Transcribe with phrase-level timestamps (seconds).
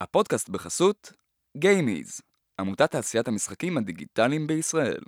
[0.00, 1.12] הפודקאסט בחסות
[1.56, 2.20] גיימיז,
[2.60, 5.00] עמותת תעשיית המשחקים הדיגיטליים בישראל.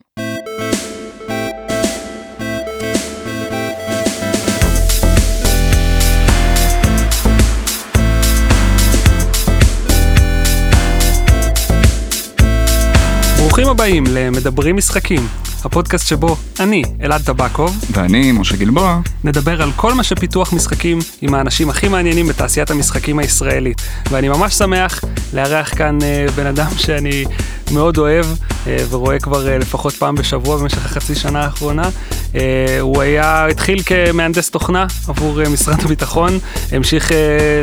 [13.58, 15.28] ברוכים הבאים למדברים משחקים,
[15.64, 21.34] הפודקאסט שבו אני, אלעד טבקוב, ואני, משה גלבוע, נדבר על כל מה שפיתוח משחקים עם
[21.34, 23.80] האנשים הכי מעניינים בתעשיית המשחקים הישראלית.
[24.10, 27.24] ואני ממש שמח לארח כאן אה, בן אדם שאני
[27.72, 28.26] מאוד אוהב
[28.66, 31.88] אה, ורואה כבר אה, לפחות פעם בשבוע במשך החצי שנה האחרונה.
[32.34, 36.38] אה, הוא היה, התחיל כמהנדס תוכנה עבור משרד הביטחון,
[36.72, 37.12] המשיך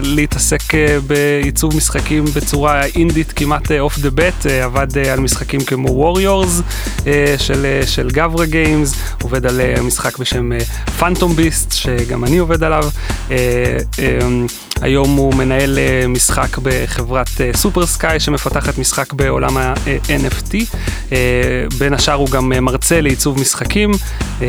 [0.01, 0.63] להתעסק
[1.07, 6.61] בעיצוב משחקים בצורה אינדית כמעט off the bat, עבד על משחקים כמו ווריורס
[7.37, 10.51] של, של גברה גיימס, עובד על משחק בשם
[10.99, 12.83] פאנטום ביסט, שגם אני עובד עליו.
[13.31, 13.77] אה,
[14.81, 19.57] היום הוא מנהל משחק בחברת סופר סקאי שמפתחת משחק בעולם
[19.95, 20.55] ה-NFT.
[21.11, 21.17] אה,
[21.77, 23.91] בין השאר הוא גם אה, מרצה לעיצוב משחקים.
[24.41, 24.47] אה,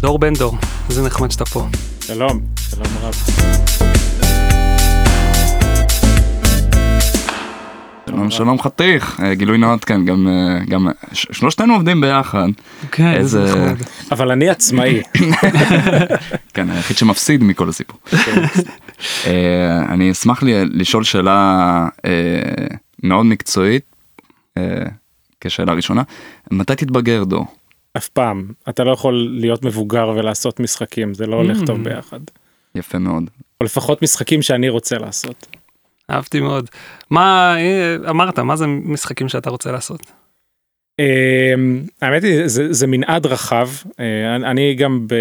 [0.00, 0.56] דור בן דור,
[0.88, 1.66] איזה נחמד שאתה פה.
[2.00, 3.14] שלום, שלום רב.
[8.06, 12.48] שלום שלום חתיך, אה, גילוי נאות כן, גם, אה, גם שלושתנו עובדים ביחד,
[12.92, 13.72] כן, איזה-.
[14.12, 15.02] אבל אני עצמאי.
[16.54, 17.96] כן, היחיד שמפסיד מכל הסיפור.
[19.26, 21.30] אה, אני אשמח לי- לשאול שאלה
[22.04, 22.10] אה,
[23.02, 23.93] מאוד מקצועית, אה,
[25.40, 26.02] כשאלה ראשונה,
[26.50, 27.46] מתי תתבגר דור?
[27.96, 28.48] אף פעם.
[28.68, 31.66] אתה לא יכול להיות מבוגר ולעשות משחקים, זה לא הולך Mm.
[31.66, 32.20] טוב ביחד.
[32.74, 33.30] יפה מאוד.
[33.60, 35.46] או לפחות משחקים שאני רוצה לעשות.
[36.10, 36.70] אהבתי מאוד.
[37.10, 40.00] מה, אה, אמרת, מה זה משחקים שאתה רוצה לעשות?
[40.98, 41.04] אמ,
[42.02, 43.68] האמת היא, זה, זה מנעד רחב.
[44.00, 45.14] אה, אני- גם, ב...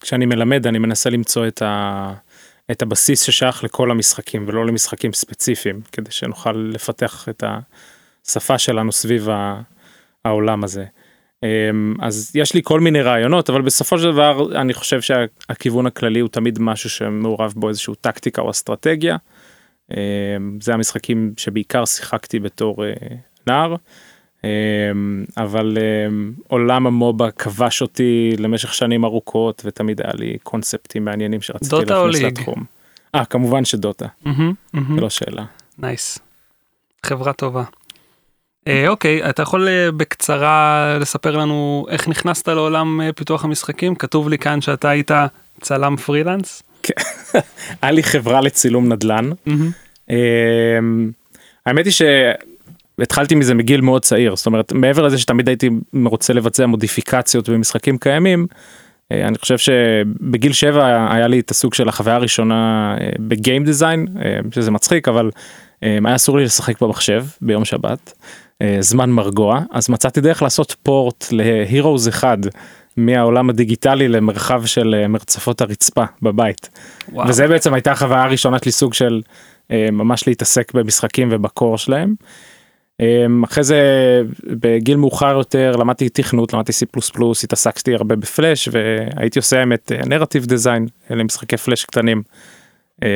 [0.00, 2.12] כשאני מלמד, אני מנסה למצוא את, ה...
[2.70, 7.44] את הבסיס ששייך לכל המשחקים ולא למשחקים ספציפיים, כדי שנוכל לפתח את
[8.26, 9.28] השפה שלנו סביב.
[10.26, 10.84] העולם הזה.
[11.42, 16.20] אמ, אז יש לי כל מיני רעיונות, אבל בסופו של דבר אני חושב שהכיוון הכללי
[16.20, 19.16] הוא תמיד משהו שמעורב בו איזשהו טקטיקה או אסטרטגיה.
[19.90, 19.96] אמ,
[20.60, 22.92] זה המשחקים שבעיקר שיחקתי בתור אה,
[23.46, 23.74] נער.
[24.44, 25.78] אמ, אבל
[26.48, 32.22] עולם המובה כבש אותי למשך שנים ארוכות ותמיד היה לי קונספטים מעניינים שרציתי להכניס?
[32.22, 32.64] לתחום.
[33.14, 34.52] אה כמובן שדוטה, מהמם.
[34.94, 35.44] זה לא שאלה.
[35.78, 36.18] נייס.
[37.06, 37.62] חברה טובה.
[38.66, 43.94] אה, אוקיי, אתה יכול אה, בקצרה לספר לנו איך נכנסת לעולם אה, פיתוח המשחקים?
[43.94, 45.10] כתוב לי כאן שאתה היית
[45.60, 46.62] צלם פרילנס.
[47.82, 49.30] היה לי חברה לצילום נדל"ן.
[50.10, 51.10] אמ,
[51.66, 55.70] האמת היא שהתחלתי מזה מגיל מאוד צעיר זאת אומרת מעבר לזה שתמיד הייתי
[56.04, 58.46] רוצה לבצע מודיפיקציות במשחקים קיימים.
[59.10, 64.06] אני חושב שבגיל 7 היה לי את הסוג של החוויה הראשונה בגיים דיזיין
[64.50, 65.30] שזה מצחיק אבל
[65.82, 68.12] היה אסור לי לשחק במחשב ביום שבת
[68.80, 72.38] זמן מרגוע אז מצאתי דרך לעשות פורט להירוז אחד
[72.96, 76.70] מהעולם הדיגיטלי למרחב של אה, מרצפות הרצפה בבית.
[77.12, 77.28] וואו.
[77.28, 79.22] וזה בעצם הייתה החוויה הראשונה שלי סוג של
[79.70, 82.14] אה, ממש להתעסק במשחקים ובקור שלהם.
[83.00, 83.80] אה, אחרי זה
[84.44, 86.86] בגיל מאוחר יותר למדתי תכנות למדתי C++
[87.44, 92.22] התעסקתי הרבה בפלאש והייתי עושה האמת נרטיב דיזיין למשחקי פלאש קטנים.
[93.02, 93.08] אה,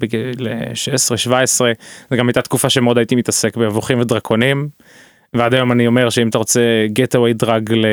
[0.00, 0.48] בגיל
[1.28, 1.28] 16-17
[2.10, 4.68] זה גם הייתה תקופה שמאוד הייתי מתעסק באבוכים ודרקונים.
[5.34, 6.60] ועד היום אני אומר שאם אתה רוצה
[7.42, 7.86] drug ל-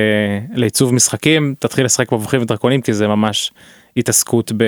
[0.59, 3.51] לעיצוב משחקים תתחיל לשחק במבוכים ודרקונים כי זה ממש
[3.97, 4.63] התעסקות ב...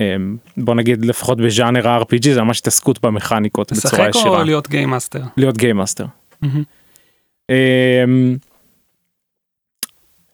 [0.00, 4.38] אמ, בוא נגיד לפחות בז'אנר ה-RPG זה ממש התעסקות במכניקות בצורה משחק ישירה.
[4.40, 5.20] או להיות game master?
[5.36, 6.06] להיות game master.
[6.42, 6.62] מהמם.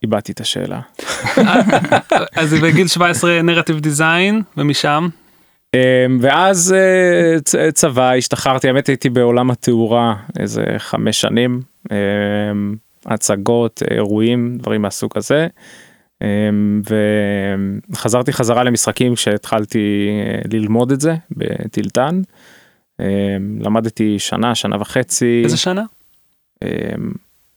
[0.03, 0.81] איבדתי את השאלה.
[2.41, 5.09] אז בגיל 17 narrative design ומשם
[5.75, 11.61] אמ, ואז אה, צבא השתחררתי האמת הייתי בעולם התאורה איזה חמש שנים
[11.91, 12.75] אמ,
[13.07, 15.47] הצגות אירועים דברים מהסוג הזה.
[16.23, 16.83] אמ,
[17.91, 22.23] וחזרתי חזרה למשחקים כשהתחלתי אה, ללמוד את זה בטילטן.
[23.61, 25.43] למדתי שנה שנה וחצי.
[25.45, 25.83] איזה שנה?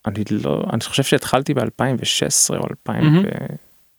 [0.08, 3.20] אני לא אני חושב שהתחלתי ב2016 או 2000 מהמם.
[3.20, 3.56] ו...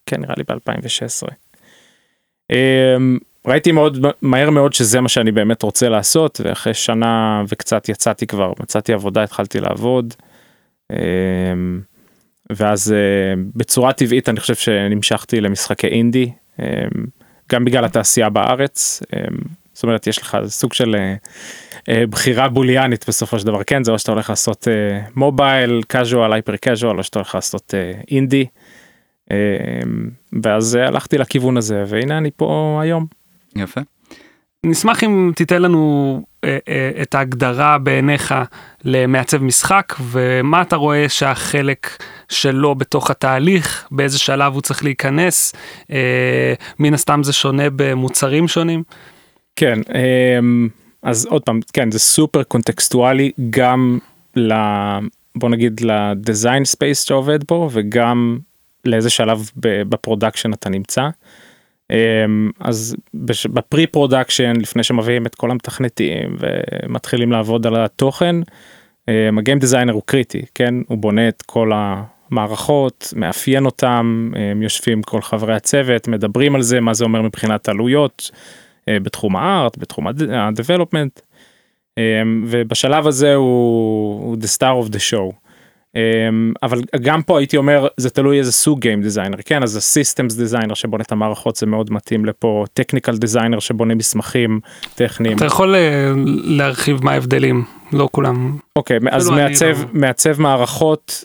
[0.06, 1.34] כן נראה לי ב2016.
[2.52, 8.26] אמ, ראיתי מאוד מהר מאוד שזה מה שאני באמת רוצה לעשות ואחרי שנה וקצת יצאתי
[8.26, 10.14] כבר מצאתי עבודה התחלתי לעבוד.
[10.92, 11.80] אמ,
[12.52, 16.66] ואז אה, בצורה טבעית אני חושב שנמשכתי למשחקי אינדי אמ,
[17.52, 19.02] גם בגלל התעשייה בארץ
[19.72, 21.14] זאת אומרת יש לך סוג של אה,
[21.90, 26.56] בחירה בוליאנית בסופו של דבר כן זה או שאתה הולך לעשות אה, מובייל קאז'ואל הייפר
[26.56, 28.46] קאז'ואל או שאתה הולך לעשות אה, אינדי.
[29.30, 29.36] אה,
[30.42, 33.06] ואז אה, הלכתי לכיוון הזה והנה אני פה היום.
[33.56, 33.80] יפה.
[34.66, 38.34] נשמח אם תיתן לנו אה, אה, את ההגדרה בעיניך
[38.84, 45.54] למעצב משחק ומה אתה רואה שהחלק שלו בתוך התהליך, באיזה שלב הוא צריך להיכנס,
[45.90, 48.82] אה, מן הסתם זה שונה במוצרים שונים.
[49.56, 49.78] כן,
[51.02, 53.98] אז עוד פעם, כן, זה super contextual־י גם
[54.36, 54.52] ל...
[55.36, 58.38] בוא נגיד ל design space שעובד בו וגם
[58.84, 61.08] לאיזה שלב ב production אתה נמצא.
[61.90, 62.96] אמ, אז
[63.44, 68.36] ב pre-production לפני שמביאים את כל המתכנתים ומתחילים לעבוד על התוכן,
[69.08, 70.74] אמ, ה game designer הוא קריטי, כן?
[70.88, 76.80] הוא בונה את כל המערכות, מאפיין אותם, הם יושבים כל חברי הצוות, מדברים על זה,
[76.80, 78.30] מה זה אומר מבחינת עלויות
[78.90, 81.22] בתחום ה art, בתחום ה-development,
[81.98, 85.34] אמ, ובשלב הזה הוא, הוא the star of the show.
[85.96, 89.83] אמ, אבל גם פה הייתי אומר זה תלוי איזה סוג game designer כן אז ה
[89.84, 94.60] systems designer שבונה את המערכות זה מאוד מתאים לפה technical designer שבונה מסמכים
[94.94, 95.36] טכניים.
[95.36, 96.12] אתה יכול אה,
[96.44, 98.56] להרחיב מה ההבדלים לא כולם.
[98.76, 99.86] אוקיי אז מעצב לא...
[99.92, 101.24] מעצב מערכות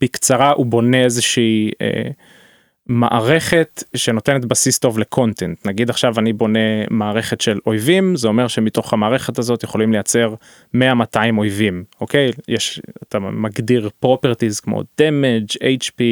[0.00, 1.70] בקצרה הוא בונה איזושהי.
[1.82, 2.10] אה,
[2.90, 6.58] מערכת שנותנת בסיס טוב לקונטנט נגיד עכשיו אני בונה
[6.90, 10.34] מערכת של אויבים זה אומר שמתוך המערכת הזאת יכולים לייצר
[10.76, 10.78] 100-200
[11.38, 16.02] אויבים אוקיי יש אתה מגדיר פרופרטיז כמו דמג' hp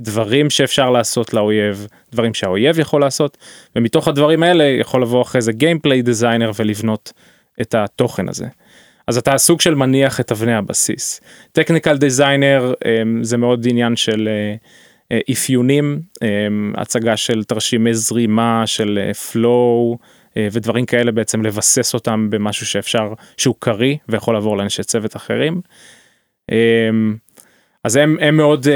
[0.00, 3.38] דברים שאפשר לעשות לאויב דברים שהאויב יכול לעשות
[3.76, 7.12] ומתוך הדברים האלה יכול לבוא אחרי זה gameplay designer ולבנות
[7.60, 8.46] את התוכן הזה.
[9.06, 11.20] אז אתה סוג של מניח את אבני הבסיס.
[11.52, 14.28] technical designer אמ, זה מאוד עניין של.
[14.28, 14.85] Uh,
[15.32, 16.28] אפיונים, אה,
[16.74, 19.96] הצגה של תרשימי זרימה, של flow
[20.36, 25.60] אה, ודברים כאלה בעצם לבסס אותם במשהו שאפשר, שהוא קריא ויכול לעבור לאנשי צוות אחרים.
[27.84, 28.66] אז הם, הם מאוד,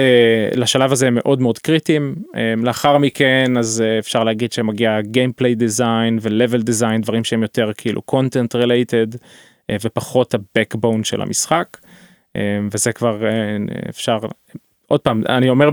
[0.55, 2.15] לשלב הזה הם מאוד מאוד קריטיים.
[2.63, 8.57] לאחר מכן אז אפשר להגיד שמגיע Gameplay Design ו-Level Design, דברים שהם יותר כאילו content
[8.57, 9.17] related
[9.83, 11.79] ופחות ה-backbone של המשחק.
[12.73, 13.23] וזה כבר
[13.89, 14.19] אפשר
[14.91, 15.71] עוד פעם אני אומר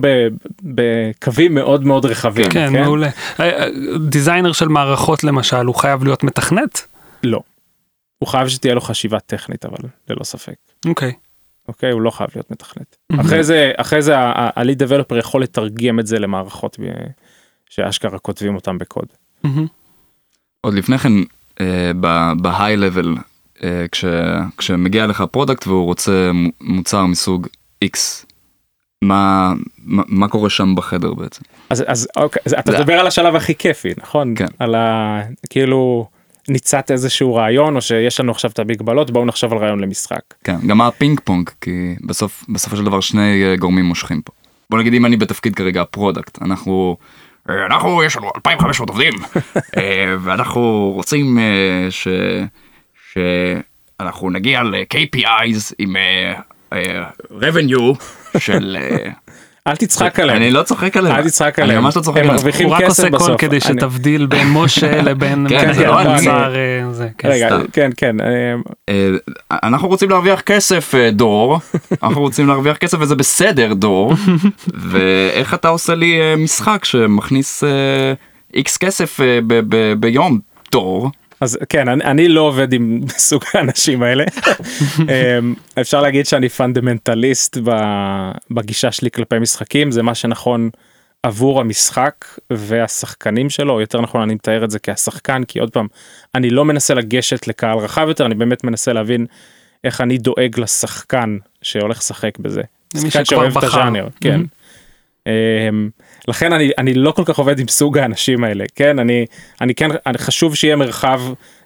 [0.63, 2.49] בקווים מאוד מאוד רחבים.
[2.49, 3.09] כן, כן מעולה.
[3.39, 3.67] אה, אה,
[4.09, 6.87] דיזיינר של מערכות למשל הוא חייב להיות מתכנת?
[7.23, 7.41] לא.
[8.19, 9.77] הוא חייב שתהיה לו חשיבה טכנית אבל
[10.09, 10.55] ללא ספק.
[10.85, 11.13] אוקיי.
[11.67, 12.97] אוקיי הוא לא חייב להיות מתכנת.
[13.19, 16.77] אחרי זה אחרי זה ה-lead developer יכול לתרגם את זה למערכות
[17.69, 19.07] שאשכרה כותבים אותם בקוד.
[20.61, 21.13] עוד לפני כן
[22.41, 23.15] ב high level
[24.57, 26.31] כשמגיע לך product והוא רוצה
[26.61, 27.47] מוצר מסוג
[27.85, 28.26] x
[29.01, 29.53] מה,
[29.85, 31.41] מה, קורה שם בחדר בעצם.
[31.69, 34.33] אז, אז אוקיי, אז אתה מדבר על השלב הכי כיפי נכון?
[34.35, 34.45] כן.
[34.59, 35.21] על ה...
[35.49, 36.07] כאילו
[36.49, 40.21] ניצת איזשהו רעיון או שיש לנו עכשיו את המגבלות בואו נחשוב על רעיון למשחק.
[40.43, 44.33] כן, גם הפינג פונג כי בסוף בסופו של דבר שני אה, גורמים מושכים פה.
[44.69, 46.97] בוא נגיד אם אני בתפקיד כרגע ה product אנחנו
[47.49, 49.13] אה, אנחנו יש לנו 2500 עובדים
[49.77, 51.39] אה, ואנחנו רוצים
[51.89, 52.07] ש...
[53.13, 55.95] שאנחנו נגיע ל-KPIs עם
[57.31, 57.97] revenue
[58.39, 58.77] של...
[58.79, 59.11] אה,
[59.67, 60.37] אל תצחק עליהם.
[60.37, 61.15] אני לא צוחק עליהם.
[61.15, 61.77] אל תצחק עליהם.
[61.77, 62.29] אני ממש לא צוחק עליהם.
[62.29, 62.99] הם מרוויחים כסף בסוף.
[62.99, 65.45] הוא רק עושה קול כדי שתבדיל בין משה לבין...
[65.49, 66.27] כן, זה לא אני.
[67.17, 68.15] כן, רגע, כן, כן.
[68.89, 69.09] אה,
[69.63, 71.59] אנחנו רוצים להרוויח כסף אה, דור.
[72.03, 74.13] אנחנו רוצים להרוויח כסף וזה בסדר דור.
[74.89, 77.63] ואיך אתה עושה לי משחק שמכניס
[78.53, 79.19] איקס כסף
[79.99, 80.39] ביום
[80.71, 81.11] דור.
[81.41, 84.23] אז כן אני, אני לא עובד עם סוג האנשים האלה
[84.99, 87.57] אמ, אפשר להגיד שאני פונדמנטליסט
[88.51, 90.69] בגישה שלי כלפי משחקים זה מה שנכון
[91.23, 95.87] עבור המשחק והשחקנים שלו או יותר נכון אני מתאר את זה כשחקן כי עוד פעם
[96.35, 99.25] אני לא מנסה לגשת לקהל רחב יותר אני באמת מנסה להבין
[99.83, 102.61] איך אני דואג לשחקן שהולך לשחק בזה.
[102.97, 104.41] שחקן שאוהב את הז'אנר כן.
[104.41, 104.56] Mm-hmm.
[106.27, 109.25] לכן אני אני לא כל כך עובד עם סוג האנשים האלה כן אני
[109.61, 111.21] אני כן אני חשוב שיהיה מרחב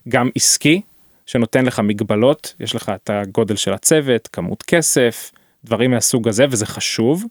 [0.09, 0.81] גם עסקי
[1.25, 5.31] שנותן לך מגבלות יש לך את הגודל של הצוות כמות כסף
[5.65, 7.23] דברים מהסוג הזה וזה חשוב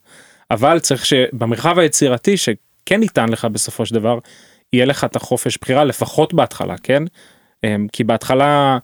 [0.51, 4.19] אבל צריך שבמרחב היצירתי שכן ניתן לך בסופו של דבר
[4.73, 7.03] יהיה לך את החופש בחירה לפחות בהתחלה כן
[7.65, 8.79] אמ, כי בהתחלה.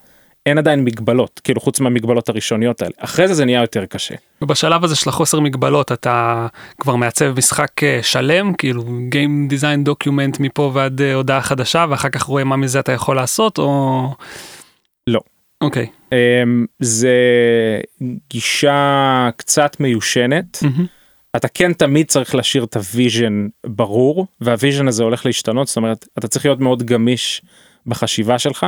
[0.46, 4.14] אין עדיין מגבלות כאילו חוץ מהמגבלות הראשוניות האלה אחרי זה זה נהיה יותר קשה.
[4.42, 6.46] ובשלב הזה של החוסר מגבלות אתה
[6.80, 12.08] כבר מעצב משחק אה, שלם כאילו Game Design Document מפה ועד אה, הודעה חדשה ואחר
[12.08, 14.08] כך רואה מה מזה אתה יכול לעשות או
[15.06, 15.20] לא.
[15.60, 15.86] אוקיי.
[15.86, 16.14] Okay.
[16.14, 17.16] אמ, זה
[18.30, 20.58] גישה קצת מיושנת.
[20.64, 20.82] Mm-hmm.
[21.36, 25.76] אתה כן תמיד צריך להשאיר את ה vision ברור וה vision הזה הולך להשתנות זאת
[25.76, 27.42] אומרת אתה צריך להיות מאוד גמיש
[27.86, 28.66] בחשיבה שלך.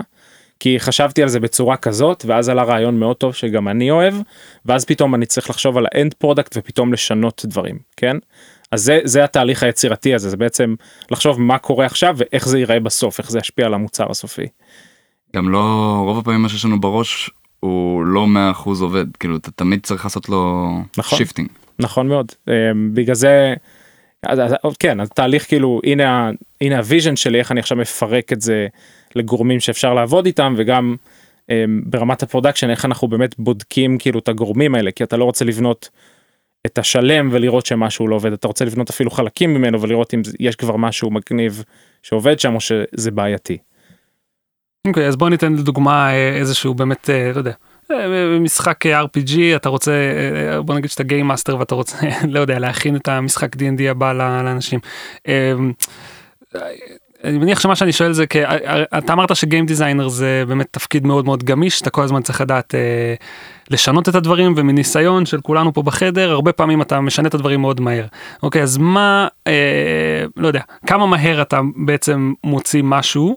[0.60, 4.14] כי חשבתי על זה בצורה כזאת ואז עלה רעיון מאוד טוב שגם אני אוהב
[4.66, 8.16] ואז פתאום אני צריך לחשוב על ה end product ופתאום לשנות דברים כן
[8.72, 10.74] אז זה, זה התהליך היצירתי הזה, זה בעצם
[11.10, 14.46] לחשוב מה קורה עכשיו ואיך זה ייראה בסוף, איך זה ישפיע על המוצר הסופי.
[15.36, 18.26] גם לא, רוב הפעמים מה שיש לנו בראש הוא לא
[18.64, 21.18] 100% עובד, כאילו אתה תמיד צריך לעשות לו נכון.
[21.18, 21.48] shifting.
[21.78, 22.54] נכון מאוד, אה,
[22.94, 23.54] בגלל זה,
[24.22, 28.40] אז, אז, כן, התהליך כאילו, הנה, הנה ה vision שלי, איך אני עכשיו מפרק את
[28.40, 28.66] זה
[29.14, 30.96] לגורמים שאפשר לעבוד איתם, וגם
[31.50, 35.24] אה, ברמת ה production, איך אנחנו באמת בודקים כאילו את הגורמים האלה, כי אתה לא
[35.24, 35.88] רוצה לבנות
[36.66, 40.56] את השלם ולראות שמשהו לא עובד, אתה רוצה לבנות אפילו חלקים ממנו ולראות אם יש
[40.56, 41.64] כבר משהו מגניב
[42.02, 43.58] שעובד שם או שזה בעייתי.
[44.86, 47.52] אוקיי, אז בוא ניתן לדוגמה אה, איזשהו באמת, לא יודע,
[47.90, 49.92] אה, משחק RPG, אתה רוצה,
[50.64, 51.96] בוא נגיד שאתה game master ואתה רוצה,
[52.34, 54.80] לא יודע, להכין את המשחק D&D הבא לאנשים.
[57.24, 60.44] אה, אני מניח שמה שאני שואל זה, כי אה, אתה אמרת ש game designer זה
[60.48, 63.14] באמת תפקיד מאוד מאוד גמיש, אתה כל הזמן צריך לדעת אה,
[63.70, 67.80] לשנות את הדברים, ומניסיון של כולנו פה בחדר, הרבה פעמים אתה משנה את הדברים מאוד
[67.80, 68.06] מהר.
[68.42, 73.36] אוקיי, אז מה, אה, לא יודע, כמה מהר אתה בעצם מוציא משהו,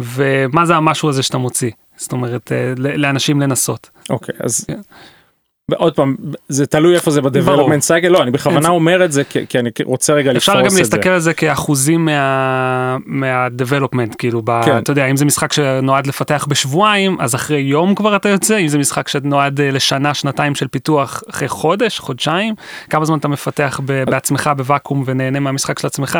[0.00, 1.70] ומה זה המשהו הזה שאתה מוציא?
[1.96, 3.90] זאת אומרת, אה, לאנשים לנסות.
[4.10, 4.80] אוקיי, אז כן.
[5.74, 6.16] עוד פעם,
[6.48, 7.22] זה תלוי איפה זה.
[7.22, 10.64] ב-development cycle, לא, אני בכוונה אומר את זה כי אני רוצה רגע לפרוס אפשר את
[10.64, 10.78] גם זה.
[10.78, 12.96] להסתכל על זה כאחוזים מה...
[13.06, 14.42] מה-development, כאילו.
[14.64, 14.78] כן.
[14.78, 18.68] אתה יודע, אם זה משחק שנועד לפתח בשבועיים, אז אחרי יום כבר אתה יוצא, אם
[18.68, 22.54] זה משחק שנועד אה, לשנה, שנתיים של פיתוח, אחרי חודש, חודשיים,
[22.90, 24.04] כמה זמן אתה מפתח ב...
[24.04, 26.18] בעצמך בוואקום ונהנה מהמשחק של עצמך.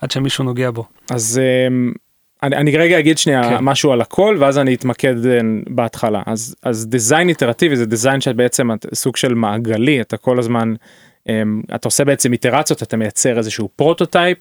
[0.00, 0.84] עד שמישהו נוגע בו.
[1.10, 1.92] אז אמ,
[2.42, 3.56] אני, אני רגע אגיד שנייה כן.
[3.60, 5.38] משהו על הכל ואז אני אתמקד אה,
[5.70, 10.74] בהתחלה אז אז design איטרטיבי זה design שבעצם את- סוג של מעגלי אתה כל הזמן
[11.28, 14.38] אמ, אתה עושה בעצם איטרציות אתה מייצר איזשהו prototype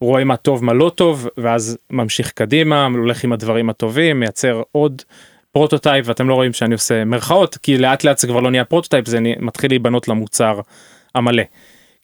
[0.00, 5.02] רואה מה טוב מה לא טוב ואז ממשיך קדימה הולך עם הדברים הטובים מייצר עוד
[5.52, 9.06] prototype ואתם לא רואים שאני עושה מירכאות כי לאט לאט זה כבר לא נהיה prototype
[9.06, 10.60] זה מתחיל להיבנות למוצר
[11.14, 11.42] המלא.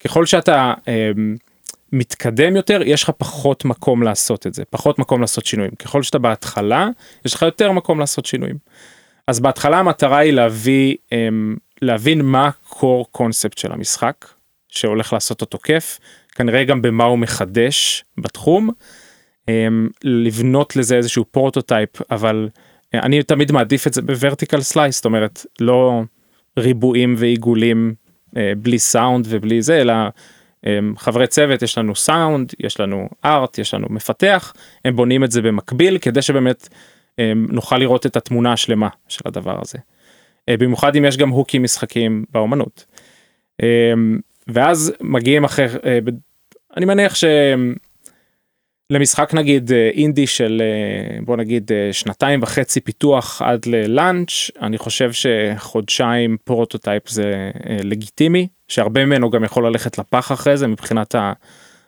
[0.05, 1.37] ככל שאתה אמ,
[1.93, 6.19] מתקדם יותר יש לך פחות מקום לעשות את זה פחות מקום לעשות שינויים ככל שאתה
[6.19, 6.89] בהתחלה
[7.25, 8.57] יש לך יותר מקום לעשות שינויים.
[9.27, 14.27] אז בהתחלה המטרה היא להביא אמ, להבין מה core concept של המשחק
[14.69, 15.99] שהולך לעשות אותו כיף
[16.35, 18.71] כנראה גם במה הוא מחדש בתחום
[19.49, 22.49] אמ, לבנות לזה איזשהו prototype אבל
[22.95, 26.03] אה, אני תמיד מעדיף את זה ב vertical slice זאת אומרת לא
[26.59, 27.95] ריבועים ועיגולים
[28.37, 29.95] אה, בלי סאונד ובלי זה אלא
[30.97, 34.53] חברי צוות יש לנו סאונד יש לנו art יש לנו מפתח
[34.85, 36.69] הם בונים את זה במקביל כדי שבאמת
[37.19, 39.79] אמ, נוכל לראות את התמונה השלמה של הדבר הזה.
[40.49, 42.85] אה, במיוחד אם יש גם הוקים משחקיים באומנות.
[43.63, 45.99] אמ, ואז מגיעים אחרי אה,
[46.77, 47.15] אני מניח
[48.93, 54.51] שלמשחק נגיד אה, אינדי של אה, בוא נגיד אה, שנתיים וחצי פיתוח עד ל launch
[54.63, 57.51] אני חושב שחודשיים prototype זה
[57.85, 61.15] לגיטימי שהרבה ממנו גם יכול ללכת לפח אחרי זה מבחינת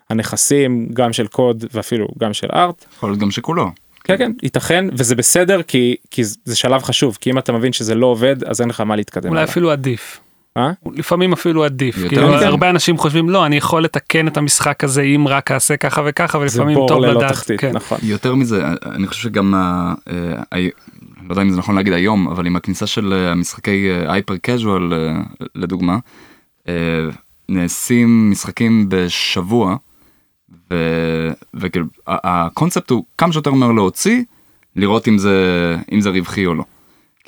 [0.09, 2.85] הנכסים גם של קוד ואפילו גם של ארט.
[2.95, 3.67] יכול להיות גם שכולו.
[4.03, 7.95] כן כן ייתכן וזה בסדר כי כי זה שלב חשוב כי אם אתה מבין שזה
[7.95, 9.29] לא עובד אז אין לך מה להתקדם.
[9.29, 9.51] אולי הלאה.
[9.51, 10.19] אפילו עדיף.
[10.57, 10.71] אה?
[10.93, 12.47] לפעמים אפילו עדיף, כאילו מזה.
[12.47, 16.37] הרבה אנשים חושבים לא אני יכול לתקן את המשחק הזה אם רק אעשה ככה וככה
[16.37, 17.71] ולפעמים טוב לדעת, תחתית כן.
[17.73, 17.97] נכון.
[18.03, 19.93] יותר מזה, אני חושב שגם, ה-
[20.53, 20.67] אה,
[21.27, 23.71] לא יודע אם זה נכון להגיד היום, אבל עם הכניסה של אה, המשחקי
[24.07, 24.93] הייפר קז'ואל
[25.55, 25.97] לדוגמה,
[26.67, 26.73] אה,
[27.49, 29.75] נעשים משחקים בשבוע,
[30.71, 34.23] ו- וכאילו ה- הקונספט הוא כמה שיותר מהר להוציא,
[34.75, 35.35] לראות אם זה,
[35.91, 36.63] אם זה רווחי או לא.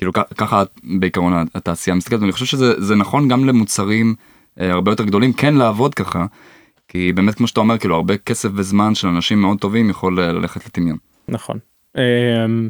[0.02, 4.14] כאילו ככה בעיקרון התעשייה מסתכלת, ואני חושב שזה זה נכון גם למוצרים
[4.60, 6.26] אה, הרבה יותר גדולים, כן לעבוד ככה,
[6.88, 10.32] כי באמת כמו שאתה אומר, כאילו הרבה כסף וזמן של אנשים מאוד טובים יכול אה,
[10.32, 10.96] ללכת לטמיון.
[11.28, 11.58] נכון.
[11.96, 12.68] אמ,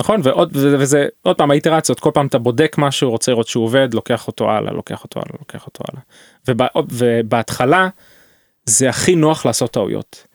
[0.00, 3.64] נכון ועוד וזה, וזה עוד פעם האיטרציות כל פעם אתה בודק משהו רוצה לראות שהוא
[3.64, 6.02] עובד לוקח אותו הלאה לוקח אותו הלאה לוקח אותו הלאה.
[6.48, 7.88] ובא, ובהתחלה
[8.66, 10.26] זה הכי נוח לעשות טעויות.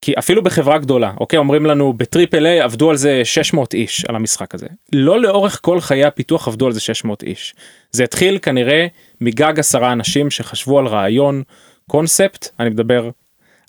[0.00, 4.16] כי אפילו בחברה גדולה אוקיי אומרים לנו בטריפל איי עבדו על זה 600 איש על
[4.16, 4.66] המשחק הזה.
[4.92, 7.54] לא לאורך כל חיי הפיתוח עבדו על זה 600 איש.
[7.90, 8.86] זה התחיל כנראה
[9.20, 11.42] מגג עשרה אנשים שחשבו על רעיון
[11.86, 13.10] קונספט אני מדבר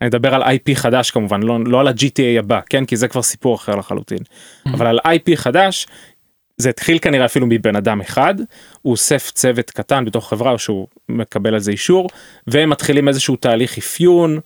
[0.01, 2.85] אני מדבר על IP חדש כמובן לא, לא על ה-GTA הבא כן?
[2.85, 4.19] כי זה כבר סיפור אחר לחלוטין.
[4.73, 5.87] אבל על IP חדש
[6.57, 8.35] זה התחיל כנראה אפילו מבן אדם אחד
[8.81, 12.09] הוא אוסף צוות קטן בתוך חברה שהוא מקבל על זה אישור
[12.47, 14.39] והם מתחילים איזשהו תהליך אפיון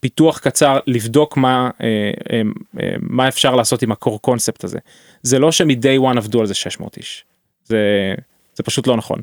[0.00, 2.42] פיתוח קצר לבדוק מה אה, אה,
[2.80, 4.78] אה, מה אפשר לעשות עם הקור קונספט הזה.
[5.22, 7.24] זה לא שמ-day one עבדו על זה 600 איש.
[7.64, 8.14] זה
[8.54, 9.20] זה פשוט לא נכון.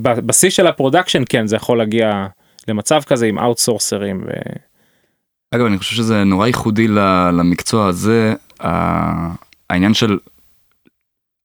[0.00, 2.26] בשיא של ה production כן זה יכול להגיע
[2.68, 4.30] למצב כזה עם אאוטסורסרים ו...
[5.54, 6.88] אגב אני חושב שזה נורא ייחודי
[7.32, 8.34] למקצוע הזה
[9.70, 10.18] העניין של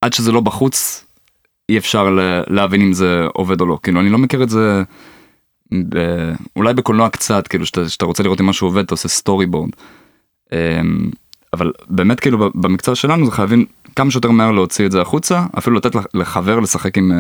[0.02, 1.06] עד שזה לא בחוץ
[1.70, 3.80] אי אפשר להבין אם זה עובד או לא.
[3.84, 4.84] כאילו אני לא מכיר את זה
[6.56, 9.70] אולי בקולנוע קצת כאילו שאתה, שאתה רוצה לראות אם משהו עובד אתה עושה storyboard.
[11.54, 15.76] אבל באמת כאילו במקצוע שלנו זה חייבים כמה שיותר מהר להוציא את זה החוצה אפילו
[15.76, 17.18] לתת לח- לחבר לשחק עם אה,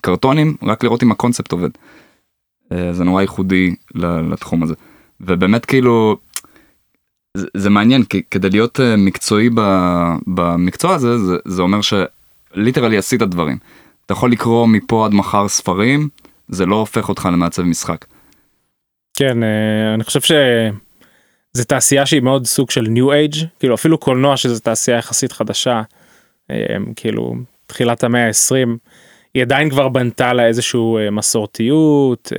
[0.00, 1.70] קרטונים רק לראות אם הקונספט עובד.
[2.72, 3.74] אה, זה נורא ייחודי
[4.30, 4.74] לתחום הזה
[5.20, 6.16] ובאמת כאילו
[7.36, 12.96] זה, זה מעניין כי כדי להיות אה, מקצועי ב- במקצוע הזה זה, זה אומר שליטרלי
[12.98, 13.56] עשית דברים.
[14.06, 16.08] אתה יכול לקרוא מפה עד מחר ספרים
[16.48, 18.04] זה לא הופך אותך למעצב משחק.
[19.14, 24.36] כן, אה, אני חושב שזה תעשייה שהיא מאוד סוג של ניו אייג', כאילו אפילו קולנוע
[24.36, 25.82] שזה תעשייה יחסית חדשה,
[26.50, 27.34] אה, כאילו
[27.66, 28.68] תחילת המאה ה-20,
[29.34, 32.32] היא עדיין כבר בנתה לה איזשהו אה, מסורתיות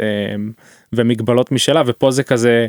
[0.94, 2.68] ומגבלות משלה, ופה זה כזה,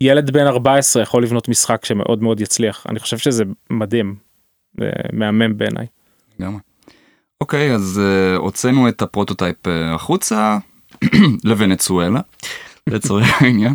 [0.00, 4.16] ילד בן 14 יכול לבנות משחק שמאוד מאוד יצליח, אני חושב שזה מדהים,
[5.12, 5.86] מהמם בעיניי.
[6.38, 6.58] לגמרי.
[7.42, 10.58] אוקיי אז uh, הוצאנו את ה prototype uh, החוצה
[11.44, 12.20] לוונצואלה
[12.86, 13.74] לצורך העניין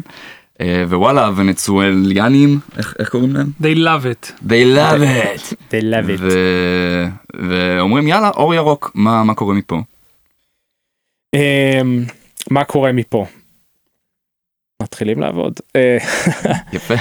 [0.53, 3.47] uh, ווואלה הוונצואליאנים איך, איך קוראים להם?
[3.61, 4.31] they love it.
[4.47, 5.53] They love it.
[5.71, 6.19] They love it.
[6.19, 6.29] ו...
[7.49, 9.81] ואומרים יאללה אור ירוק מה מה קורה מפה.
[11.35, 12.03] אמ,
[12.51, 13.25] מה קורה מפה?
[14.81, 15.59] מתחילים לעבוד.
[15.75, 15.97] אה,
[16.73, 16.95] יפה.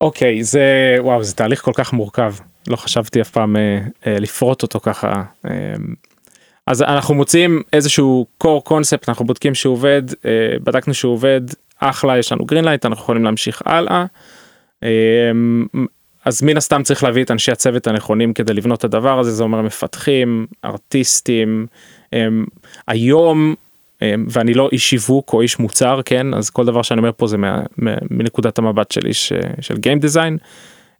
[0.00, 2.34] אוקיי זה וואו זה תהליך כל כך מורכב
[2.68, 5.22] לא חשבתי אף פעם אה, אה, לפרוט אותו ככה.
[5.46, 5.74] אה,
[6.66, 10.30] אז אנחנו מוצאים איזשהו core concept אנחנו בודקים שהוא עובד אה,
[10.64, 11.40] בדקנו שהוא עובד
[11.78, 14.04] אחלה יש לנו green light אנחנו יכולים להמשיך הלאה.
[14.82, 14.88] אה,
[16.24, 19.42] אז מן הסתם צריך להביא את אנשי הצוות הנכונים כדי לבנות את הדבר הזה זה
[19.42, 21.66] אומר מפתחים ארטיסטים
[22.12, 22.44] הם,
[22.88, 23.54] היום
[24.00, 27.26] הם, ואני לא איש שיווק או איש מוצר כן אז כל דבר שאני אומר פה
[27.26, 30.38] זה מה, מה, מנקודת המבט של איש אה, של גיים דיזיין.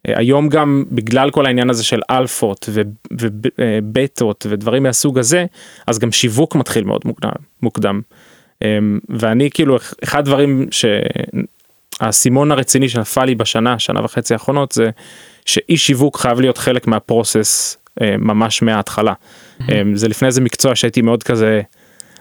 [0.07, 2.69] היום גם בגלל כל העניין הזה של אלפות
[3.61, 5.45] ובטות ודברים מהסוג הזה
[5.87, 7.31] אז גם שיווק מתחיל מאוד מוקדם
[7.61, 8.01] מוקדם
[8.61, 10.67] אמ, ואני כאילו אחד הדברים
[12.01, 14.89] שהאסימון הרציני שנפל לי בשנה שנה וחצי האחרונות זה
[15.45, 19.13] שאי שיווק חייב להיות חלק מהפרוסס אה, ממש מההתחלה
[19.61, 21.61] אמ, זה לפני איזה מקצוע שהייתי מאוד כזה.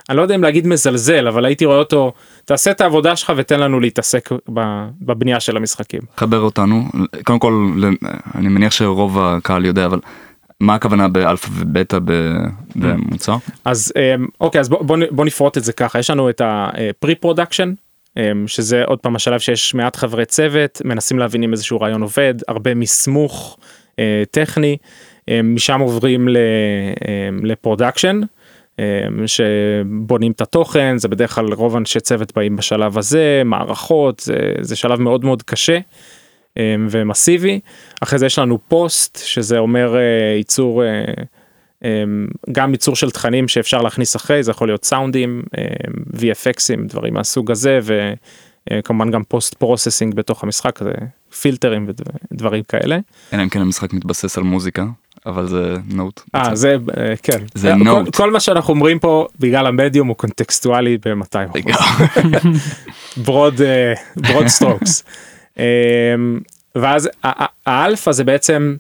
[0.09, 2.13] אני לא יודע אם להגיד מזלזל אבל הייתי רואה אותו
[2.45, 4.29] תעשה את העבודה שלך ותן לנו להתעסק
[5.01, 6.01] בבנייה של המשחקים.
[6.17, 6.85] חבר אותנו
[7.25, 7.81] קודם כל
[8.35, 10.01] אני מניח שרוב הקהל יודע אבל
[10.61, 12.33] מה הכוונה באלפא ובטא ב-
[12.77, 13.37] במוצר?
[13.65, 17.15] אז אמ, אוקיי אז בוא, בוא, בוא נפרוט את זה ככה יש לנו את ה
[17.15, 17.73] pre-production
[18.47, 22.75] שזה עוד פעם השלב שיש מעט חברי צוות מנסים להבין אם איזשהו רעיון עובד הרבה
[22.75, 23.59] מסמוך
[23.99, 24.77] אה, טכני
[25.29, 28.21] אה, משם עוברים ל- אה, ל production.
[28.79, 34.53] אה, שבונים את התוכן זה בדרך כלל רוב אנשי צוות באים בשלב הזה מערכות זה,
[34.61, 35.79] זה שלב מאוד מאוד קשה
[36.59, 37.61] אה, ומסיבי
[38.03, 41.05] אחרי זה יש לנו פוסט שזה אומר אה, ייצור אה,
[41.85, 42.05] אה,
[42.53, 45.65] גם ייצור של תכנים שאפשר להכניס אחרי זה יכול להיות סאונדים אה,
[46.17, 47.79] VFX ים דברים מהסוג הזה
[48.71, 50.93] וכמובן גם post processing בתוך המשחק זה
[51.41, 51.89] פילטרים
[52.33, 52.99] ודברים כאלה.
[53.33, 54.85] אלא אם כן המשחק מתבסס על מוזיקה
[55.27, 56.21] אבל זה note.
[56.35, 58.17] אה זה אה, כן זה כל- note.
[58.17, 61.59] כל מה שאנחנו אומרים פה בגלל המדיום הוא קונטקסטואלי ב-200
[63.25, 63.61] broad
[64.17, 65.05] broad strokes
[66.75, 68.77] ואז ה- ה- האלפא זה בעצם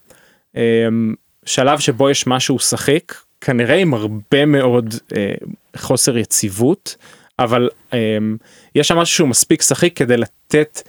[0.57, 1.14] אמ,
[1.46, 5.33] שלב שבו יש משהו שחיק כנראה עם הרבה מאוד אה,
[5.76, 6.96] חוסר יציבות
[7.38, 8.37] אבל אמ,
[8.74, 10.83] יש שם משהו שהוא מספיק שחיק כדי לתת.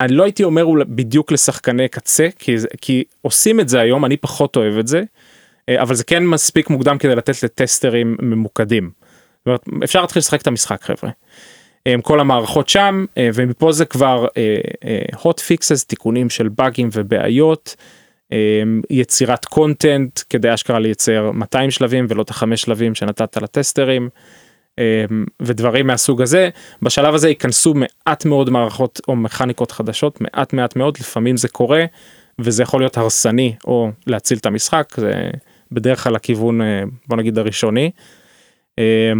[0.00, 4.56] אני לא הייתי אומר בדיוק לשחקני קצה כי, כי עושים את זה היום אני פחות
[4.56, 5.02] אוהב את זה
[5.68, 8.90] אה, אבל זה כן מספיק מוקדם כדי לתת ל testers ממוקדים.
[9.84, 11.10] אפשר להתחיל לשחק את המשחק חבר'ה.
[11.86, 14.26] אה, כל המערכות שם אה, ומפה זה כבר
[15.14, 17.76] hot fixes תיקונים של באגים ובעיות
[18.90, 24.08] יצירת קונטנט כדי אשכרה לייצר 200 שלבים ולא את החמש שלבים שנתת לטסטרים
[25.42, 26.48] ודברים מהסוג הזה
[26.82, 31.84] בשלב הזה ייכנסו מעט מאוד מערכות או מכניקות חדשות מעט מעט מאוד לפעמים זה קורה
[32.38, 35.30] וזה יכול להיות הרסני או להציל את המשחק זה
[35.72, 37.90] בדרך כלל הכיוון אה, בוא נגיד הראשוני.
[38.78, 39.12] אה,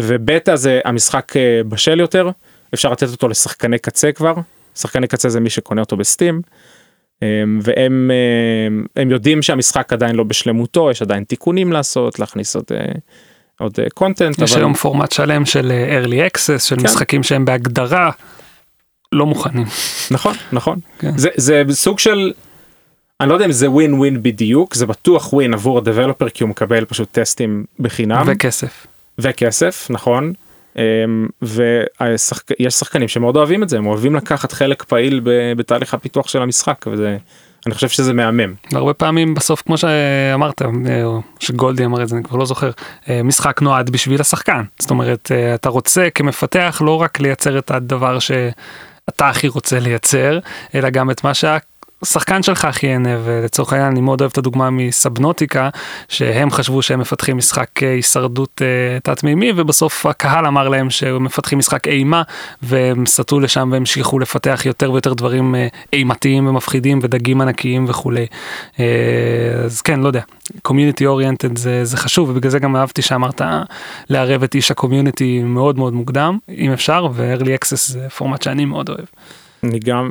[0.00, 2.30] ובטא זה המשחק אה, בשל יותר
[2.74, 4.34] אפשר לתת אותו לשחקני קצה כבר
[4.74, 6.42] שחקני קצה זה מי שקונה אותו בסטים.
[7.22, 8.10] אה, והם
[8.96, 12.64] אה, יודעים שהמשחק עדיין לא בשלמותו יש עדיין תיקונים לעשות להכניס עוד
[13.62, 16.82] עוד קונטנט יש היום פורמט שלם של אה, early access של כן.
[16.84, 18.10] משחקים שהם בהגדרה
[19.12, 19.66] לא מוכנים.
[20.10, 21.18] נכון נכון כן.
[21.18, 22.32] זה זה סוג של
[23.20, 26.50] אני לא יודע אם זה ווין ווין בדיוק זה בטוח ווין עבור הדבלופר כי הוא
[26.50, 28.86] מקבל פשוט טסטים בחינם וכסף.
[29.18, 30.32] וכסף נכון
[30.76, 30.82] אמ,
[31.42, 36.42] ויש שחקנים שמאוד אוהבים את זה הם אוהבים לקחת חלק פעיל ב- בתהליך הפיתוח של
[36.42, 37.16] המשחק וזה
[37.66, 38.54] אני חושב שזה מהמם.
[38.72, 40.68] הרבה פעמים בסוף כמו שאמרת, אה,
[41.40, 42.70] שגולדי אמר את זה, אני כבר לא זוכר,
[43.08, 44.62] אה, משחק נועד בשביל השחקן.
[44.78, 50.38] זאת אומרת, אה, אתה רוצה כמפתח לא רק לייצר את הדבר שאתה הכי רוצה לייצר,
[50.74, 51.56] אלא גם את מה שה...
[52.02, 55.68] השחקן שלך הכי ייהנה ולצורך העניין אני מאוד אוהב את הדוגמה מסבנוטיקה
[56.08, 61.24] שהם חשבו שהם מפתחים משחק אה, הישרדות uh, תת מימי ובסוף הקהל אמר להם שהם
[61.24, 62.22] מפתחים משחק אימה
[62.62, 68.26] והם סטו לשם והמשיכו לפתח יותר ויותר דברים uh, אימתיים ומפחידים ודגים ענקיים וכולי.
[68.74, 68.78] Uh,
[69.64, 70.20] אז כן לא יודע
[70.62, 73.42] community oriented זה, זה חשוב ובגלל זה גם אהבתי שאמרת
[74.08, 78.64] לערב את איש ה community מאוד מאוד מוקדם אם אפשר ו-early access זה פורמט שאני
[78.64, 79.04] מאוד אוהב.
[79.64, 80.10] אני גם,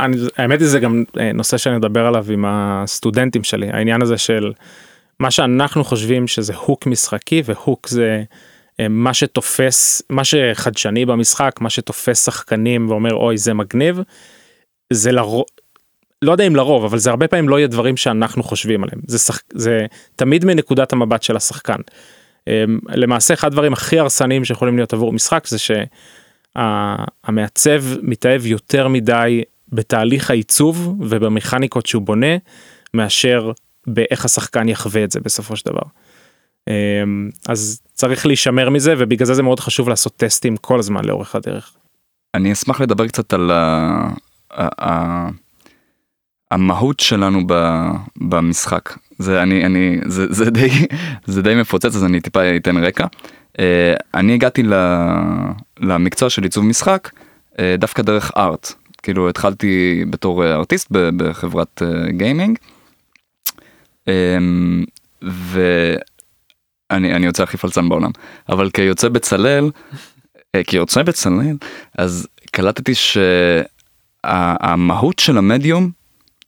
[0.00, 4.52] אני, האמת היא זה גם נושא שאני אדבר עליו עם הסטודנטים שלי העניין הזה של
[5.20, 8.22] מה שאנחנו חושבים שזה הוק משחקי והוק זה
[8.88, 14.00] מה שתופס מה שחדשני במשחק מה שתופס שחקנים ואומר אוי זה מגניב.
[14.92, 15.44] זה לרוב
[16.22, 19.18] לא יודע אם לרוב אבל זה הרבה פעמים לא יהיה דברים שאנחנו חושבים עליהם זה,
[19.18, 21.80] שח, זה תמיד מנקודת המבט של השחקן.
[22.88, 25.70] למעשה אחד הדברים הכי הרסניים שיכולים להיות עבור משחק זה ש...
[27.24, 32.36] המעצב מתאהב יותר מדי בתהליך העיצוב ובמכניקות שהוא בונה
[32.94, 33.52] מאשר
[33.86, 35.82] באיך השחקן יחווה את זה בסופו של דבר.
[36.68, 41.34] אמ, אז צריך להישמר מזה ובגלל זה זה מאוד חשוב לעשות טסטים כל הזמן לאורך
[41.34, 41.74] הדרך.
[42.34, 44.08] אני אשמח לדבר קצת על ה...
[44.80, 45.28] ה...
[46.50, 47.54] המהות שלנו ב...
[48.16, 50.68] במשחק זה אני אני זה, זה די
[51.26, 53.06] זה די מפוצץ אז אני טיפה אתן רקע.
[53.58, 54.62] אה, אני הגעתי
[55.80, 57.10] למקצוע של עיצוב משחק
[57.58, 58.72] אה, דווקא דרך ארט.
[59.02, 62.58] כאילו התחלתי בתור אה, ארטיסט בחברת גיימינג.
[65.22, 66.06] ואני
[66.90, 68.10] אני יוצא הכי פלצן בעולם.
[68.48, 69.70] אבל כיוצא בצלאל
[70.66, 71.56] כיוצא בצלאל
[71.98, 72.92] אז קלטתי
[74.24, 75.90] שהמהות של המדיום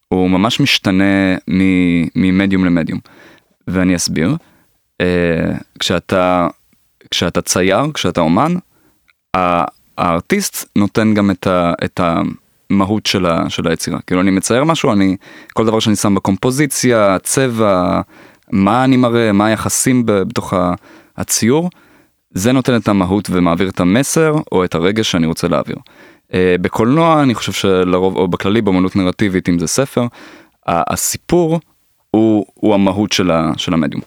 [0.09, 1.37] הוא ממש משתנה
[2.17, 3.01] ממדיום למדיום.
[3.69, 4.37] ואני אסביר.
[5.79, 6.49] כשאתה
[7.11, 8.55] כשאתה צייר, כשאתה אומן,
[9.99, 12.01] הארטיסט נותן גם את, ה, את
[12.71, 13.99] המהות של, ה, של היצירה.
[14.07, 15.17] כאילו אני מצייר משהו, אני,
[15.53, 18.01] כל דבר שאני שם בקומפוזיציה, צבע,
[18.53, 20.55] מה אני מראה, מה היחסים בתוך
[21.17, 21.71] הציור,
[22.31, 25.77] זה נותן את המהות ומעביר את המסר או את הרגש שאני רוצה להעביר.
[25.77, 30.07] Uh, בקולנוע אני חושב שלרוב, או בכללי באמנות נרטיבית אם זה ספר,
[30.67, 31.61] הסיפור
[32.11, 34.03] הוא, הוא המהות של, ה, של המדיום.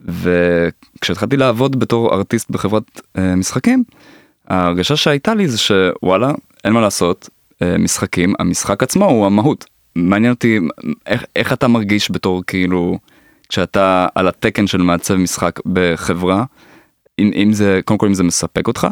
[0.00, 3.84] וכשהתחלתי לעבוד בתור ארטיסט בחברת אה, משחקים,
[4.48, 6.32] ההרגשה שהייתה לי זה שוואלה,
[6.64, 7.28] אין מה לעשות,
[7.62, 9.64] אה, משחקים, המשחק עצמו הוא המהות.
[9.94, 10.58] מעניין אותי
[11.06, 12.98] איך, איך אתה מרגיש בתור כאילו,
[13.48, 16.44] כשאתה על התקן של מעצב משחק בחברה,
[17.18, 18.86] אם, אם זה, קודם כל אם זה מספק אותך,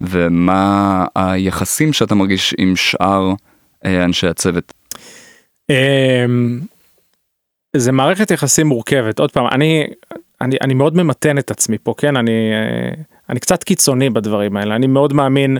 [0.00, 3.32] ומה היחסים שאתה מרגיש עם שאר
[3.84, 4.72] אה, אנשי הצוות.
[5.70, 6.60] אמ,
[7.76, 9.84] זה מערכת יחסים מורכבת עוד פעם אני
[10.40, 12.16] אני, אני מאוד ממתן את עצמי פה, כן?
[12.16, 15.58] אני, אה, אני קצת קיצוני בדברים האלה, אני מאוד מאמין,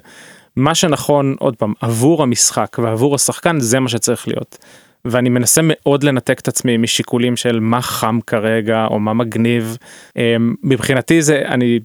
[0.57, 4.59] מה שנכון, עוד פעם, עבור המשחק ועבור השחקן, זה מה שצריך להיות.
[5.05, 9.77] ואני מנסה מאוד לנתק את עצמי משיקולים של מה חם כרגע או מה מגניב.
[10.17, 11.81] אה, מבחינתי זה, אני,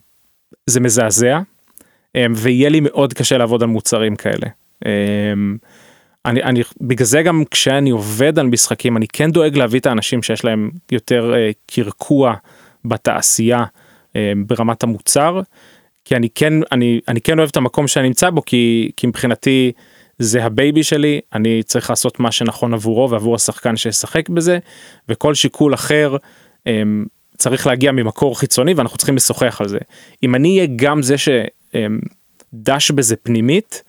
[0.66, 1.40] זה מזעזע,
[2.16, 4.48] אה, ויהיה לי מאוד קשה לעבוד על מוצרים כאלה.
[6.26, 10.24] אני, אני בגלל זה גם כשאני עובד על משחקים אני כן דואג להביא את האנשים
[10.24, 11.34] שיש להם יותר
[11.66, 12.34] קרקוע
[12.86, 13.66] בתעשייה אה,
[14.48, 15.42] ברמת המוצר.
[16.08, 19.72] כי אני כן אני אני כן אוהב את המקום שאני נמצא בו כי כי מבחינתי
[20.20, 24.60] זה ה baby שלי אני צריך לעשות מה שנכון עבורו ועבור השחקן שישחק בזה
[25.10, 26.16] וכל שיקול אחר
[26.68, 26.82] אה,
[27.38, 29.78] צריך להגיע ממקור חיצוני ואנחנו צריכים לשוחח על זה
[30.24, 33.84] אם אני אהיה גם זה שדש בזה פנימית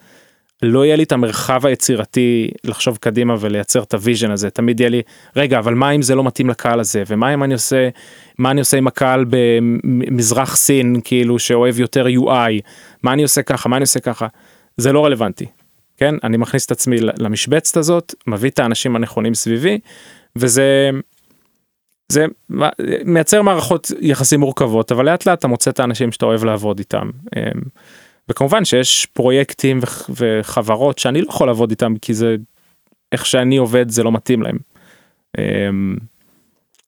[0.62, 4.90] לא יהיה לי את המרחב היצירתי לחשוב קדימה ולייצר את ה vision הזה תמיד יהיה
[4.90, 5.03] לי
[5.37, 7.03] רגע אבל מה אם זה לא מתאים לקהל הזה?
[7.07, 7.88] ומה אם אני עושה
[8.38, 12.53] מה אני עושה עם הקהל במזרח, סין כאילו שאוהב יותר UI
[13.03, 13.68] מה אני עושה ככה?
[13.68, 14.27] מה אני עושה ככה?
[14.77, 15.47] זה לא רלוונטי
[15.97, 16.14] כן?
[16.25, 19.79] אני מכניס את עצמי למשבצת הזאת מביא את האנשים הנכונים סביבי
[20.37, 20.90] וזה
[22.12, 22.25] זה
[23.05, 27.11] מייצר מערכות יחסים מורכבות אבל לאט לאט אתה מוצא את האנשים שאתה אוהב לעבוד איתם.
[28.29, 32.37] וכמובן שיש פרויקטים וחברות שאני לא יכול לעבוד איתם כי זה
[33.12, 34.59] איך שאני עובד זה לא מתאים להם.
[35.38, 35.97] אמ,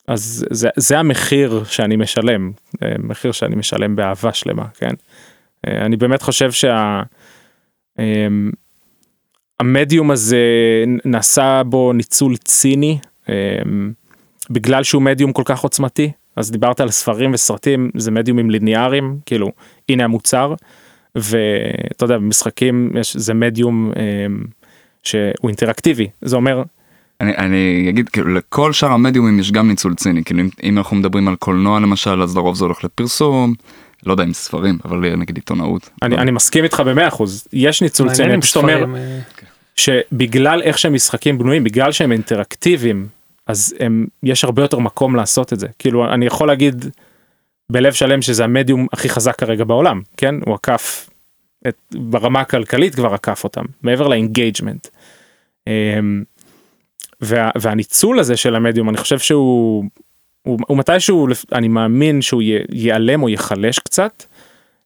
[0.09, 4.95] אז זה, זה המחיר שאני משלם, אה, מחיר שאני משלם באהבה שלמה, כן?
[5.67, 6.51] אה, אני באמת חושב
[9.59, 10.45] שהמדיום אמ, הזה
[11.05, 12.99] נעשה בו ניצול ציני
[13.29, 13.93] אמ,
[14.51, 19.53] בגלל שהוא מדיום כל כך עוצמתי, אז דיברת על ספרים וסרטים, זה מדיומים ליניאריים, כאילו
[19.89, 20.55] הנה המוצר.
[21.15, 24.03] ואתה יודע במשחקים יש זה מדיום אה,
[25.03, 26.63] שהוא אינטראקטיבי זה אומר
[27.21, 30.97] אני, אני אגיד כאילו לכל שאר המדיומים יש גם ניצול ציני כאילו אם, אם אנחנו
[30.97, 33.55] מדברים על קולנוע למשל אז לרוב זה הולך לפרסום
[34.07, 35.91] לא יודע אם ספרים אבל נגיד עיתונאות.
[36.03, 36.21] אני, לא.
[36.21, 39.19] אני מסכים איתך במאה אחוז יש ניצול ציני אני פשוט אומר אה,
[39.77, 43.07] שבגלל איך שהמשחקים בנויים בגלל שהם אינטראקטיביים
[43.47, 46.85] אז הם יש הרבה יותר מקום לעשות את זה כאילו אני יכול להגיד
[47.71, 51.11] בלב שלם שזה המדיום הכי חזק כרגע בעולם כן הוא עקף
[51.69, 54.89] את, ברמה הכלכלית כבר עקף אותם מעבר ל engagement.
[57.21, 59.85] וה, והניצול הזה של המדיום אני חושב שהוא
[60.43, 64.25] הוא, הוא מתישהו אני מאמין שהוא ייעלם או ייחלש קצת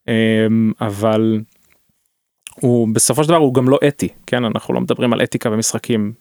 [0.07, 1.39] אמ, אבל
[2.55, 6.13] הוא בסופו של דבר הוא גם לא אתי כן אנחנו לא מדברים על אתיקה במשחקים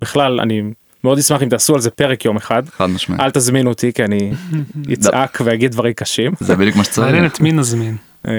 [0.00, 0.62] בכלל אני
[1.04, 3.20] מאוד אשמח אם תעשו על זה פרק יום אחד חד משמעית.
[3.20, 4.32] אל תזמינו אותי כי אני
[4.92, 7.06] אצעק ואגיד דברים קשים זה בדיוק מה שצריך.
[7.06, 7.96] מעניין את מי נזמין.
[8.26, 8.30] אמ,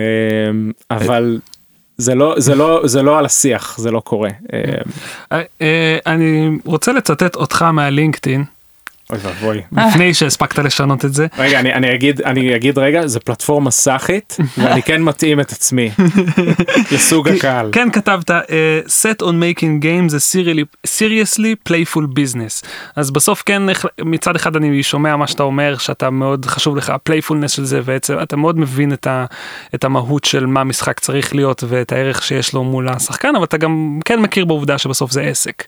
[0.91, 1.39] אבל
[1.97, 6.91] זה לא זה לא זה לא על השיח זה לא קורה אה, אה, אני רוצה
[6.91, 8.43] לצטט אותך מהלינקדאין
[9.09, 11.27] אוי ואבוי לפני שהספקת לשנות את זה.
[11.37, 15.91] רגע אני אני אגיד אני אגיד רגע זה פלטפורמה סאחית ואני כן מתאים את עצמי
[16.91, 17.69] לסוג הקהל.
[17.73, 23.63] כן כתבת אה, set on making games a seriously, seriously playful business אז בסוף כן
[24.01, 27.81] מצד אחד אני שומע מה שאתה אומר שאתה מאוד חשוב לך ה playfulness של זה
[27.81, 29.25] בעצם אתה מאוד מבין את, ה,
[29.75, 33.57] את המהות של מה משחק צריך להיות ואת הערך שיש לו מול השחקן אבל אתה
[33.57, 35.63] גם כן מכיר בעובדה שבסוף זה עסק.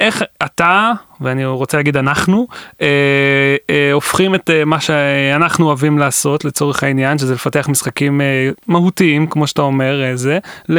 [0.00, 2.46] איך אתה ואני רוצה להגיד אנחנו
[2.80, 8.50] אה, אה, הופכים את אה, מה שאנחנו אוהבים לעשות לצורך העניין שזה לפתח משחקים אה,
[8.66, 10.78] מהותיים כמו שאתה אומר אה, זה ל,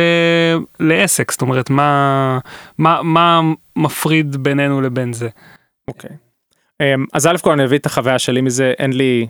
[0.80, 2.40] לעסק זאת אומרת מה
[2.78, 3.42] מה מה
[3.76, 5.30] מפריד בינינו לבין זה.
[5.88, 6.12] אוקיי.
[6.82, 9.28] אמ, אז א' כל אני אביא את החוויה שלי מזה אין לי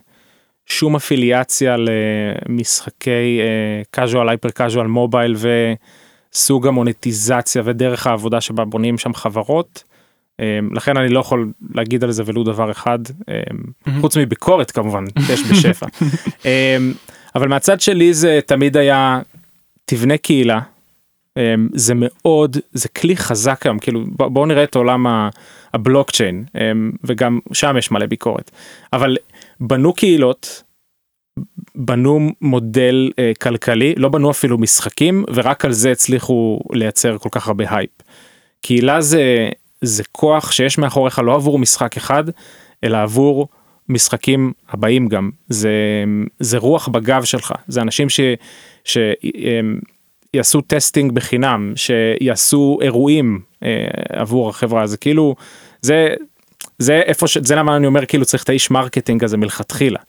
[0.65, 5.36] שום אפיליאציה למשחקי אה, casual hyper casual מובייל
[6.38, 9.84] וסוג המונטיזציה ודרך העבודה שבה בונים שם חברות.
[10.39, 15.04] אמ, לכן אני לא יכול להגיד על זה ולו דבר אחד אמ, חוץ מביקורת כמובן
[15.34, 15.86] יש בשפע.
[16.45, 16.93] אמ,
[17.36, 19.19] אבל מהצד שלי זה תמיד היה
[19.86, 20.60] תבנה קהילה.
[21.73, 25.06] זה מאוד זה כלי חזק היום כאילו בוא- בואו נראה את עולם
[25.73, 26.43] הבלוקצ'יין
[27.04, 28.52] וגם שם יש מלא ביקורת
[28.93, 29.17] אבל
[29.60, 30.63] בנו קהילות.
[31.76, 37.47] בנו מודל אה, כלכלי לא בנו אפילו משחקים ורק על זה הצליחו לייצר כל כך
[37.47, 37.89] הרבה הייפ.
[38.62, 39.50] קהילה זה
[39.82, 42.23] זה כוח שיש מאחוריך לא עבור משחק אחד
[42.84, 43.47] אלא עבור
[43.89, 45.71] משחקים הבאים גם זה
[46.39, 48.19] זה רוח בגב שלך זה אנשים ש,
[48.84, 49.80] ש, אמ,
[50.34, 55.36] יעשו testing בחינם שיעשו אירועים אה, עבור החברה זה כאילו
[55.82, 56.15] זה
[56.80, 57.38] זה איפה ש...
[57.38, 60.00] זה למה אני אומר כאילו צריך את האיש marketing הזה מלכתחילה.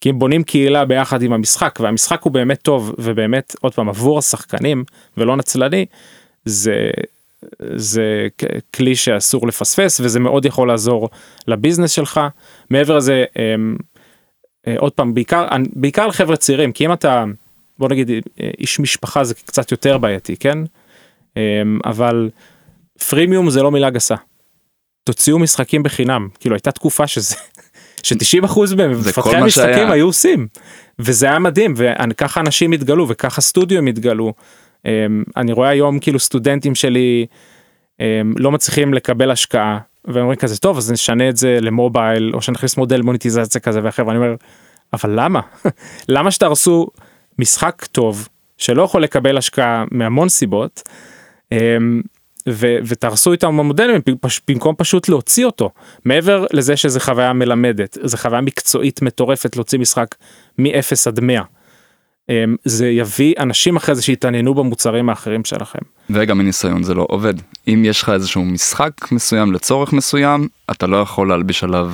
[0.00, 4.18] כי אם בונים קהילה ביחד עם המשחק והמשחק הוא באמת טוב ובאמת עוד פעם עבור
[4.18, 4.84] השחקנים
[5.16, 5.86] ולא נצלני
[6.44, 6.90] זה
[7.74, 8.28] זה
[8.74, 11.08] כלי שאסור לפספס וזה מאוד יכול לעזור
[11.46, 12.20] ל business שלך.
[12.70, 13.76] מעבר לזה אמ,
[14.66, 17.24] אה, עוד פעם בעיקר בעיקר לחבר'ה צעירים כי אם אתה
[17.78, 18.10] בוא נגיד
[18.58, 20.58] איש משפחה זה קצת יותר בעייתי כן?
[21.36, 22.30] אמ, אבל
[23.08, 24.14] פרימיום זה לא מילה גסה.
[25.04, 26.28] תוציאו משחקים בחינם.
[26.40, 27.36] כאילו הייתה תקופה שזה
[28.06, 29.90] ש90% כל ממפתחי מה המשחקים.
[29.90, 30.46] היו עושים
[30.98, 34.32] וזה היה מדהים וככה אנשים התגלו וככה סטודיו התגלו.
[34.86, 37.26] אמ, אני רואה היום כאילו סטודנטים שלי
[38.00, 42.76] אמ, לא מצליחים לקבל השקעה ואומרים כזה טוב אז נשנה את זה למובייל או שנכניס
[42.76, 44.34] מודל מוניטיזציה כזה ואחר ואני אומר
[44.92, 45.40] אבל למה
[46.08, 46.86] למה שתהרסו
[47.38, 50.82] משחק טוב שלא יכול לקבל השקעה מהמון סיבות
[51.52, 52.02] אמ,
[52.48, 54.00] ו- ותהרסו איתם במודלים
[54.48, 55.70] במקום פשוט להוציא אותו
[56.04, 60.14] מעבר לזה שזה חוויה מלמדת זה חוויה מקצועית מטורפת להוציא משחק
[60.58, 60.70] מ-0
[61.06, 61.42] עד 100.
[62.28, 65.78] אמ, זה יביא אנשים אחרי זה שיתעניינו במוצרים האחרים שלכם.
[66.10, 67.34] וגם מניסיון זה לא עובד
[67.68, 71.92] אם יש לך איזשהו משחק מסוים לצורך מסוים אתה לא יכול להלביש עליו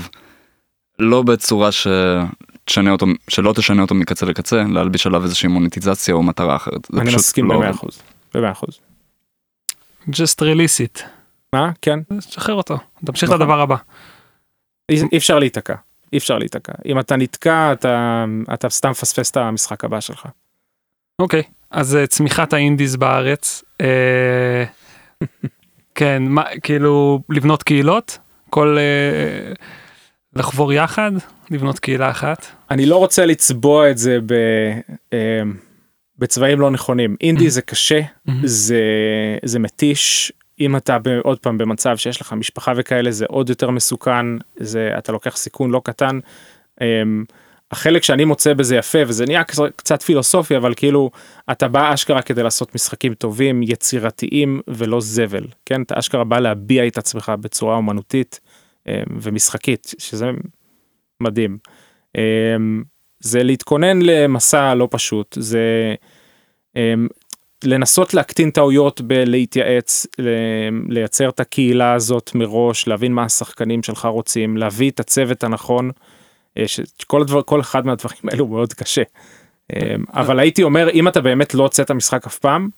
[0.99, 6.57] לא בצורה שתשנה אותו שלא תשנה אותו מקצה לקצה להלביש עליו איזושהי מוניטיזציה או מטרה
[6.57, 6.88] אחרת.
[6.95, 7.87] אני מסכים לא ב-100%.
[8.35, 8.92] ב-100%.
[10.11, 11.03] Just release it.
[11.53, 11.71] מה?
[11.83, 11.99] כן.
[12.21, 13.41] שחרר אותו תמשיך נכון.
[13.43, 13.77] לדבר הבא.
[14.88, 15.75] אי אי אפשר להיתקע.
[16.12, 16.73] אי אפשר להיתקע.
[16.87, 20.27] אם אתה נתקע אתה אתה סתם מפספס את המשחק הבא שלך.
[21.19, 24.65] אוקיי אז אה, צמיחת האינדיז בארץ אה,
[25.95, 28.19] כן מה כאילו לבנות קהילות
[28.51, 29.53] כל אה,
[30.37, 31.12] לחבור יחד
[31.51, 32.47] לבנות קהילה אחת.
[32.71, 34.33] אני לא רוצה לצבוע את זה ב,
[35.12, 35.43] אה,
[36.23, 37.17] בצבעים לא נכונים.
[37.21, 38.01] אינדי זה קשה,
[38.45, 38.81] זה,
[39.45, 40.33] זה מתיש.
[40.61, 45.13] אם אתה עוד פעם במצב שיש לך משפחה וכאלה זה עוד יותר מסוכן, זה, אתה
[45.13, 46.19] לוקח סיכון לא קטן.
[46.83, 47.03] אה,
[47.71, 49.43] החלק שאני מוצא בזה יפה וזה נהיה
[49.77, 51.11] קצת- פילוסופי אבל כאילו
[51.51, 56.87] אתה בא אשכרה כדי לעשות משחקים טובים יצירתיים ולא זבל כן אתה אשכרה בא להביע
[56.87, 58.41] את עצמך בצורה אומנותית
[58.89, 60.31] אה, ומשחקית שזה
[61.21, 61.59] מדהים.
[62.17, 62.23] אה,
[63.21, 65.95] זה להתכונן למסע לא פשוט זה
[67.65, 70.07] לנסות להקטין טעויות בלהתייעץ
[70.89, 75.91] לייצר את הקהילה הזאת מראש להבין מה השחקנים שלך רוצים להביא את הצוות הנכון.
[76.59, 79.03] אה, שכל הדבר כל אחד מהדברים האלו הוא מאוד קשה.
[79.73, 82.69] אה, אבל הייתי אומר אם אתה באמת לא הוצאת משחק אף פעם.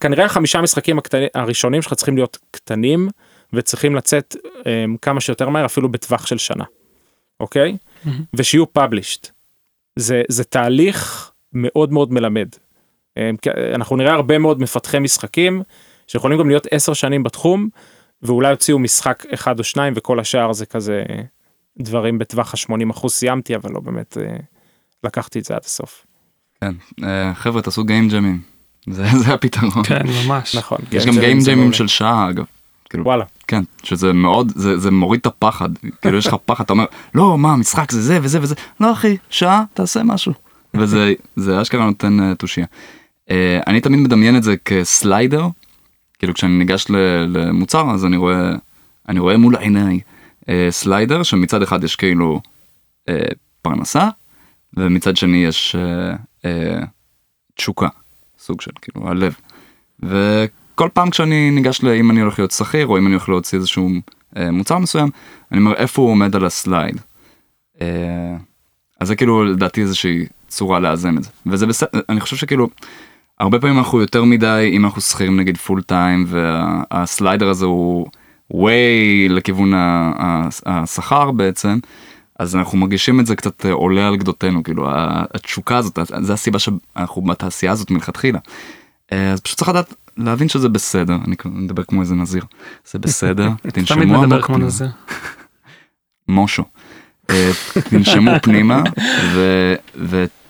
[0.00, 3.08] כנראה החמישה משחקים הקטנים הראשונים שלך צריכים להיות קטנים
[3.52, 6.64] וצריכים לצאת אה, כמה שיותר מהר אפילו בטווח של שנה.
[7.40, 7.76] אוקיי?
[8.34, 9.30] ושיהיו published.
[9.96, 11.30] זה זה תהליך
[11.62, 12.48] מאוד מאוד מלמד.
[13.42, 15.62] כי אנחנו נראה הרבה מאוד מפתחי משחקים
[16.06, 17.68] שיכולים גם להיות עשר שנים בתחום
[18.22, 21.02] ואולי הוציאו משחק אחד או שניים וכל השאר זה כזה
[21.78, 24.36] דברים בטווח ה-80 אחוז סיימתי אבל לא באמת אה,
[25.04, 26.06] לקחתי את זה עד הסוף.
[26.60, 28.40] כן, אה, חבר'ה תעשו גיים ג'מים,
[28.90, 29.84] זה זה הפתרון.
[29.84, 30.56] כן, ממש.
[30.56, 30.78] נכון.
[30.92, 31.72] יש גם גיים ג'מים.
[31.72, 32.44] של שעה אגב.
[32.90, 33.24] כאילו, וואלה.
[33.48, 35.68] כן, שזה מאוד, זה, זה מוריד את הפחד,
[36.02, 39.16] כאילו יש לך פחד, אתה אומר, לא, מה, משחק זה זה וזה וזה, לא אחי,
[39.30, 40.32] שעה, תעשה משהו.
[40.74, 42.66] וזה זה אשכרה נותן אה, תושייה.
[43.30, 45.46] אה, אני תמיד מדמיין את זה כסליידר,
[46.18, 46.86] כאילו כשאני ניגש
[47.28, 48.52] למוצר אז אני רואה,
[49.08, 50.00] אני רואה מול עיניי
[50.48, 52.40] אה, slider שמצד אחד יש כאילו
[53.08, 53.22] אה,
[53.62, 54.08] פרנסה,
[54.74, 56.80] ומצד שני יש אה, אה,
[57.54, 57.88] תשוקה,
[58.38, 59.36] סוג של כאילו הלב.
[60.02, 61.88] וכל פעם כשאני ניגש ל...
[61.88, 63.90] אם אני הולך להיות שכיר או אם אני הולך להוציא איזשהו
[64.36, 65.10] מוצר מסוים,
[65.52, 67.00] אני אומר איפה הוא עומד על ה slide.
[69.00, 71.30] אז זה כאילו לדעתי איזושהי צורה לאזן את זה.
[71.46, 72.68] וזה בסדר, אני חושב שכאילו,
[73.40, 78.06] הרבה פעמים אנחנו יותר מדי, אם אנחנו שכירים נגיד full time וה slider הזה הוא
[78.52, 79.72] way לכיוון
[80.66, 81.78] השכר בעצם,
[82.38, 84.86] אז אנחנו מרגישים את זה קצת אה, עולה על גדותינו, כאילו
[85.34, 88.38] התשוקה הזאת, זה הסיבה שאנחנו בתעשייה הזאת מלכתחילה.
[89.12, 92.44] אה, אז פשוט צריך לדעת להבין שזה בסדר, אני מדבר כמו איזה נזיר,
[92.90, 94.68] זה בסדר, תנשמו עמוק פנימה.
[96.28, 96.64] מושו.
[97.30, 97.50] אה,
[97.90, 98.82] תנשמו פנימה
[99.34, 99.64] ו,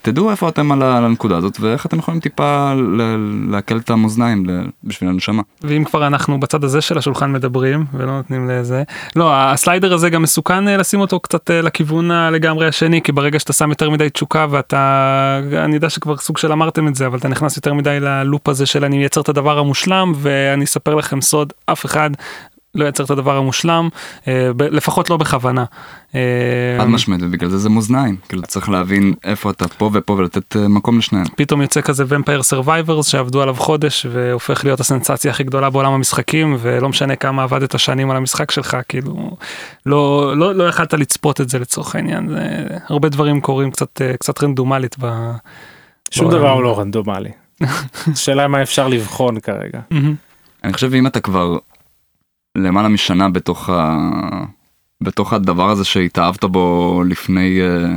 [0.02, 2.72] ותדעו איפה אתם על הנקודה הזאת ואיך אתם יכולים טיפה
[3.50, 4.46] לעכל את המאזניים
[4.84, 5.42] בשביל הנשמה.
[5.62, 8.82] ואם כבר אנחנו בצד הזה של השולחן מדברים ולא נותנים לזה
[9.16, 13.38] לא הסליידר הזה גם מסוכן אה, לשים אותו קצת אה, לכיוון הלגמרי השני כי ברגע
[13.38, 17.18] שאתה שם יותר מדי תשוקה ואתה אני יודע שכבר סוג של אמרתם את זה אבל
[17.18, 21.20] אתה נכנס יותר מדי ללופ הזה של אני מייצר את הדבר המושלם ואני אספר לכם
[21.20, 22.10] סוד אף אחד.
[22.78, 23.88] לא ייצר את הדבר המושלם
[24.28, 25.64] אה, לפחות לא בכוונה.
[26.14, 26.20] אה,
[26.78, 30.68] חד משמעית ובגלל זה זה מאזניים כאילו צריך להבין איפה אתה פה ופה ולתת אה,
[30.68, 31.26] מקום לשניהם.
[31.36, 36.56] פתאום יוצא כזה Vampire Survivors שעבדו עליו חודש והופך להיות הסנסציה הכי גדולה בעולם המשחקים
[36.60, 39.36] ולא משנה כמה עבדת שנים על המשחק שלך כאילו
[39.86, 44.42] לא לא לא יכלת לצפות את זה לצורך העניין זה הרבה דברים קורים קצת קצת
[44.42, 45.30] רנדומלית ב...
[46.10, 46.30] שום.
[46.30, 47.30] דבר הוא לא רנדומלי.
[48.14, 49.80] שאלה מה אפשר לבחון כרגע.
[50.64, 51.58] אני חושב אם אתה כבר
[52.58, 53.98] למעלה משנה בתוך ה...
[55.00, 57.96] בתוך הדבר הזה שהתאהבת בו לפני אה,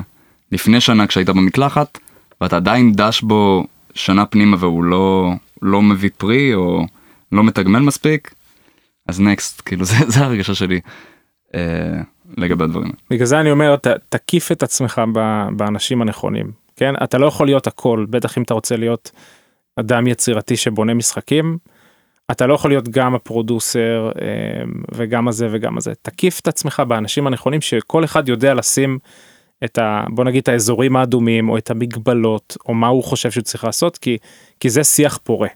[0.52, 1.97] לפני שנה כשהיית במקלחת
[2.41, 6.86] ואתה עדיין דש בו שנה פנימה והוא לא לא מביא פרי או
[7.32, 8.34] לא מתגמל מספיק
[9.08, 10.80] אז נקסט כאילו זה, זה הרגשה שלי
[11.56, 12.02] אה,
[12.38, 12.91] לגבי הדברים.
[13.10, 17.47] בגלל זה אני אומר ת, תקיף את עצמך ב, באנשים הנכונים כן אתה לא יכול
[17.47, 19.12] להיות הכל בטח אם אתה רוצה להיות
[19.76, 21.58] אדם יצירתי שבונה משחקים.
[22.31, 24.27] אתה לא יכול להיות גם הפרודוסר אה,
[24.91, 28.99] וגם הזה וגם הזה תקיף את עצמך באנשים הנכונים שכל אחד יודע לשים
[29.63, 30.05] את ה...
[30.09, 33.97] בוא נגיד את האזורים האדומים או את המגבלות או מה הוא חושב שהוא צריך לעשות
[33.97, 34.17] כי
[34.59, 35.47] כי זה שיח פורה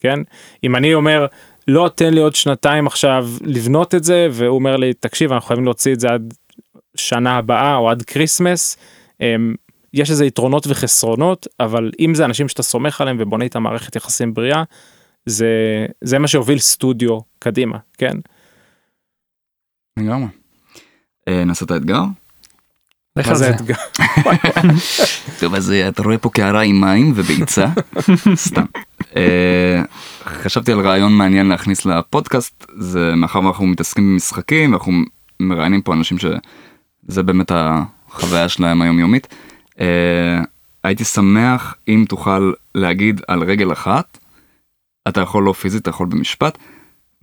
[0.00, 0.18] כן
[0.64, 1.26] אם אני אומר
[1.68, 5.64] לא תן לי עוד שנתיים עכשיו לבנות את זה והוא אומר לי תקשיב אנחנו חייבים
[5.64, 6.34] להוציא את זה עד
[6.96, 8.76] שנה הבאה או עד Christmas.
[9.20, 9.54] אמ,
[9.94, 14.34] יש איזה יתרונות וחסרונות אבל אם זה אנשים שאתה סומך עליהם ובונה איתם מערכת יחסים
[14.34, 14.62] בריאה
[15.26, 18.16] זה זה מה שהוביל סטודיו קדימה כן
[19.98, 20.28] לגמרי.
[21.28, 22.02] אה, נעשה את האתגר?
[23.16, 23.50] מה זה.
[23.50, 23.74] אתגר
[25.40, 27.66] טוב אז אה, אתה רואה פה קערה עם מים וביצה
[28.34, 28.64] סתם.
[29.16, 29.82] אה,
[30.24, 34.92] חשבתי על רעיון מעניין להכניס לפודקאסט זה מאחר ואנחנו מתעסקים במשחקים ואנחנו
[35.40, 39.34] מראיינים פה אנשים שזה באמת החוויה שלהם היומיומית.
[39.80, 40.40] אה,
[40.84, 44.18] הייתי שמח אם תוכל להגיד על רגל אחת
[45.08, 46.58] אתה יכול לא פיזית אתה יכול במשפט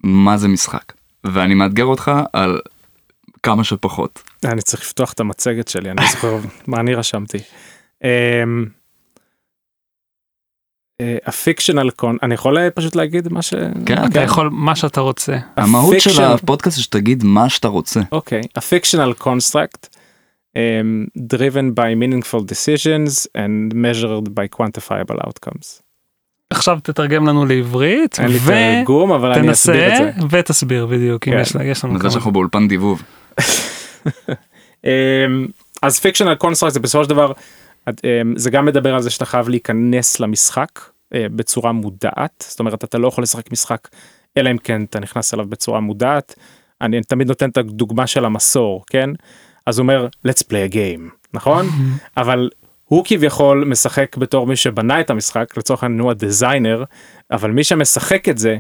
[0.04, 2.60] מה זה משחק ואני מאתגר אותך על
[3.44, 4.24] כמה שפחות.
[4.46, 7.38] אני צריך לפתוח את המצגת שלי אני זוכר מה אני רשמתי.
[8.04, 8.66] אמ,
[11.02, 13.54] אה, ה fictional con אני יכול אה, פשוט להגיד מה ש...
[13.86, 15.38] כן, אתה יכול מה שאתה רוצה.
[15.58, 18.02] המהות של הפודקאסט זה שתגיד מה שאתה רוצה.
[18.12, 19.96] אוקיי, ה fictional construct
[20.56, 25.82] um, driven by meaningful decisions and measured by quantifiable outcomes.
[26.50, 30.38] עכשיו תתרגם לנו לעברית אין לי תרגום אבל אני אסביר את ותנסה זה.
[30.38, 31.40] ותסביר בדיוק אם כן.
[31.40, 32.12] יש יש לנו כמה.
[32.12, 33.04] שאנחנו באולפן דיבוב.
[34.86, 35.48] אמ,
[35.82, 37.32] אז fictional construct זה בסופו של דבר
[37.90, 37.94] אמ,
[38.36, 40.80] זה גם מדבר על זה שאתה חייב להיכנס למשחק
[41.16, 43.88] אה, בצורה מודעת זאת אומרת אתה לא יכול לשחק משחק
[44.38, 46.36] אלא אם כן אתה נכנס אליו בצורה מודעת.
[46.82, 49.10] אני תמיד נותן את הדוגמה של המסור כן
[49.66, 51.66] אז הוא אומר let's play a game נכון
[52.18, 52.50] אבל
[52.90, 56.84] הוא כביכול משחק בתור מי שבנה את המשחק לצורך העניין הוא ה designer
[57.32, 58.58] אבל מי שמשחק את זה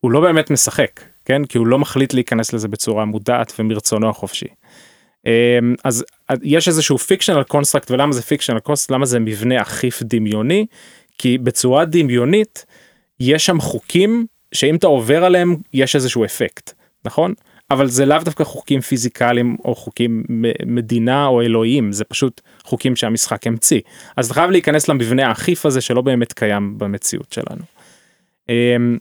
[0.00, 1.44] הוא לא באמת משחק כן?
[1.44, 4.46] כי הוא לא מחליט להיכנס לזה בצורה מודעת ומרצונו החופשי.
[5.26, 6.04] אמ, אז
[6.42, 10.66] יש איזשהו fictional construct ולמה זה fictional construct למה זה מבנה אכיף דמיוני?
[11.18, 12.66] כי בצורה דמיונית
[13.20, 16.72] יש שם חוקים שאם אתה עובר עליהם יש איזשהו אפקט
[17.04, 17.34] נכון
[17.74, 20.24] אבל זה לאו דווקא חוקים פיזיקליים או חוקים
[20.66, 23.80] מדינה או אלוהים זה פשוט חוקים שהמשחק המציא
[24.16, 27.62] אז אתה חייב להיכנס למבנה האכיף הזה שלא באמת קיים במציאות שלנו.
[28.48, 28.98] אמ,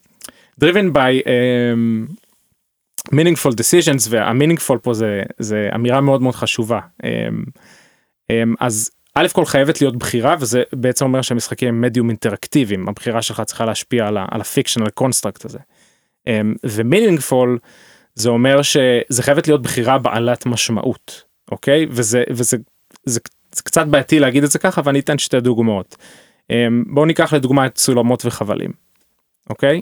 [0.64, 2.12] driven by um,
[3.16, 7.06] meaningful decisions וה meaningful פה זה זה אמירה מאוד מאוד חשובה um,
[8.32, 13.22] um, אז א' כל חייבת להיות בחירה וזה בעצם אומר שהמשחקים הם מדיום אינטראקטיביים הבחירה
[13.22, 15.60] שלך צריכה להשפיע על, ה- על ה fictional construct הזה.
[16.30, 16.32] Um,
[16.64, 17.60] ומינינגפול
[18.16, 22.58] זה אומר שזה חייבת להיות בחירה בעלת משמעות אוקיי וזה וזה
[23.06, 23.20] זה,
[23.52, 25.96] זה קצת בעייתי להגיד את זה ככה ואני אתן שתי דוגמאות.
[26.52, 26.56] Um,
[26.88, 28.72] בואו ניקח לדוגמה את סולמות וחבלים.
[29.50, 29.82] אוקיי?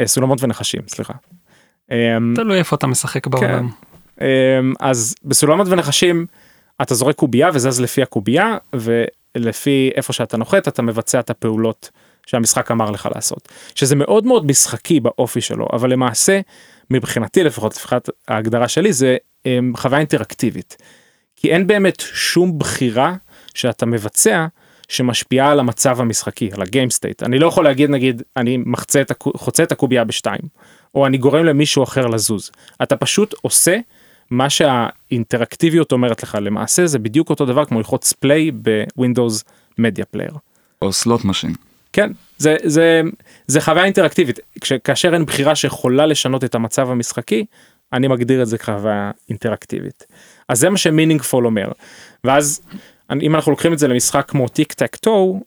[0.00, 1.12] אה, סולמות ונחשים סליחה.
[1.90, 3.68] אמ, תלוי איפה אתה משחק בעולם.
[4.20, 4.26] אמ,
[4.80, 6.26] אז בסולמות ונחשים
[6.82, 11.90] אתה זורק קובייה וזז לפי הקובייה ולפי איפה שאתה נוחת אתה מבצע את הפעולות
[12.26, 16.40] שהמשחק אמר לך לעשות שזה מאוד מאוד משחקי באופי שלו אבל למעשה
[16.90, 19.16] מבחינתי לפחות לפחות ההגדרה שלי זה
[19.46, 20.76] אמ, חוויה אינטראקטיבית.
[21.36, 23.14] כי אין באמת שום בחירה
[23.54, 24.46] שאתה מבצע
[24.88, 29.00] שמשפיעה על המצב המשחקי על ה game state אני לא יכול להגיד נגיד אני מחצה
[29.00, 30.40] את הקו- חוצה את הקובייה בשתיים
[30.94, 32.50] או אני גורם למישהו אחר לזוז
[32.82, 33.78] אתה פשוט עושה
[34.30, 39.44] מה שהאינטראקטיביות אומרת לך למעשה זה בדיוק אותו דבר כמו ללחוץ play ב Windows
[39.78, 40.32] Media Player.
[40.82, 41.54] או slot machine.
[41.94, 43.00] כן זה זה
[43.46, 47.44] זה חוויה אינטראקטיבית כש, כאשר אין בחירה שיכולה לשנות את המצב המשחקי
[47.92, 50.06] אני מגדיר את זה כחוויה אינטראקטיבית.
[50.48, 51.72] אז זה מה ש meaningful אומר
[52.24, 52.62] ואז
[53.12, 55.40] אם אנחנו לוקחים את זה למשחק כמו tic tac toe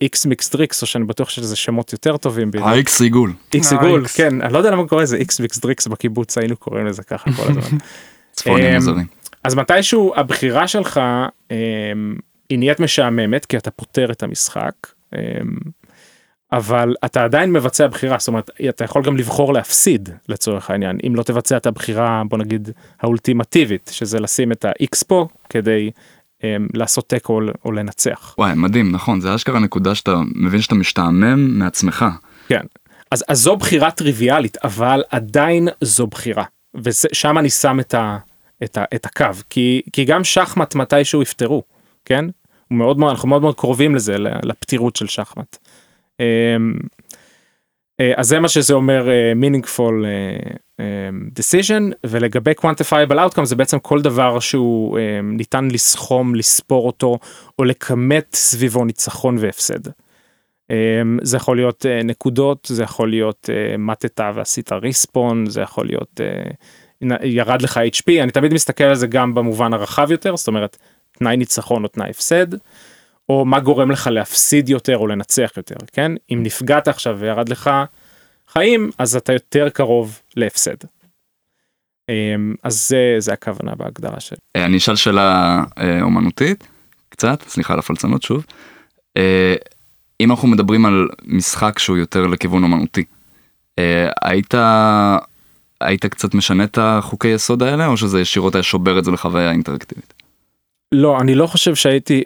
[0.00, 2.50] איקס מיקס טריקס או שאני בטוח שזה שמות יותר טובים.
[2.54, 3.32] האיקס עיגול.
[3.54, 4.06] איקס אה, עיגול.
[4.06, 7.32] כן אני לא יודע למה קוראים לזה איקס מיקס טריקס בקיבוץ היינו קוראים לזה ככה
[7.32, 7.78] כל הזמן.
[8.32, 9.06] צפונים מוזרים.
[9.44, 11.00] אז מתישהו הבחירה שלך
[11.50, 11.56] אמ,
[12.48, 14.72] היא נהיית משעממת כי אתה פותר את המשחק
[16.52, 21.14] אבל אתה עדיין מבצע בחירה זאת אומרת אתה יכול גם לבחור להפסיד לצורך העניין אם
[21.14, 25.90] לא תבצע את הבחירה בוא נגיד האולטימטיבית שזה לשים את ה-X פה כדי
[26.44, 28.34] אמ, לעשות תיקו או- לנצח.
[28.38, 32.04] וואי מדהים נכון זה אשכרה נקודה שאתה מבין שאתה משתעמם מעצמך.
[32.48, 32.62] כן.
[33.10, 36.44] אז, אז זו בחירה טריוויאלית אבל עדיין זו בחירה
[36.74, 38.18] ושם אני שם את, ה,
[38.64, 41.62] את, ה, את הקו כי, כי גם שחמט מתישהו יפתרו
[42.04, 42.24] כן
[42.70, 45.56] מאוד מאוד אנחנו מאוד מאוד קרובים לזה לפתירות של שחמט.
[46.20, 46.74] אמ,
[48.00, 53.78] אה, אז זה מה שזה אומר אה, meaningful אה, decision ולגבי quantifiable outcome זה בעצם
[53.78, 57.18] כל דבר שהוא ניתן לסכום לספור אותו
[57.58, 59.88] או לכמת סביבו ניצחון והפסד.
[60.70, 63.48] אמ, זה יכול להיות נקודות זה יכול להיות
[63.78, 66.20] מתת ועשית ריספון זה יכול להיות
[67.22, 70.76] ירד לך HP אני תמיד מסתכל על זה גם במובן הרחב יותר זאת אומרת
[71.20, 72.46] תנאי ניצחון או תנאי הפסד.
[73.30, 77.70] או מה גורם לך להפסיד יותר או לנצח יותר כן אם נפגעת עכשיו וירד לך
[78.48, 80.76] חיים אז אתה יותר קרוב להפסד.
[82.08, 86.68] אמ, אז זה זה הכוונה בהגדרה של אה, אני אשאל שאלה אה, אומנותית
[87.08, 88.46] קצת סליחה על הפלצנות שוב.
[89.16, 89.54] אה,
[90.20, 93.04] אם אנחנו מדברים על משחק שהוא יותר לכיוון אומנותי
[94.22, 94.54] היית
[95.80, 99.50] היית קצת משנה את החוקי יסוד האלה או שזה ישירות היה שובר את זה לחוויה
[99.50, 100.19] אינטראקטיבית.
[100.92, 102.24] לא אני לא חושב שהייתי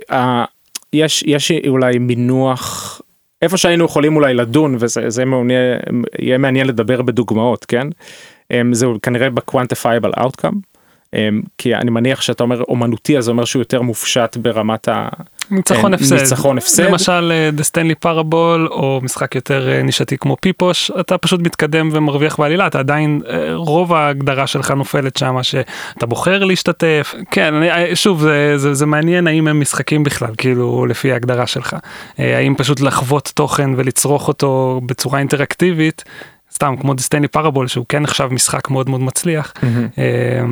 [0.92, 3.00] יש יש אולי מינוח
[3.42, 5.78] איפה שהיינו יכולים אולי לדון וזה זה מעוניין,
[6.18, 7.88] יהיה מעניין לדבר בדוגמאות כן?
[8.52, 10.52] um, זה כנראה ב quantifiable outcome
[11.14, 11.18] um,
[11.58, 15.08] כי אני מניח שאתה אומר אומנותי אז אומר שהוא יותר מופשט ברמת ה...
[15.50, 16.16] ניצחון אה, הפסד.
[16.16, 16.82] ניצחון הפסד.
[16.82, 22.40] למשל דה סטנלי פארבול או משחק יותר אה, נישתי כמו פיפוש אתה פשוט מתקדם ומרוויח
[22.40, 27.96] בעלילה אתה עדיין אה, רוב ההגדרה שלך נופלת שמה שאתה בוחר להשתתף כן אני, אה,
[27.96, 31.76] שוב זה, זה, זה מעניין האם הם משחקים בכלל כאילו לפי ההגדרה שלך
[32.18, 36.04] אה, האם פשוט לחוות תוכן ולצרוך אותו בצורה אינטראקטיבית
[36.54, 39.52] סתם כמו דה סטנלי פארבול שהוא כן נחשב משחק מאוד מאוד מצליח.
[39.98, 40.44] אה,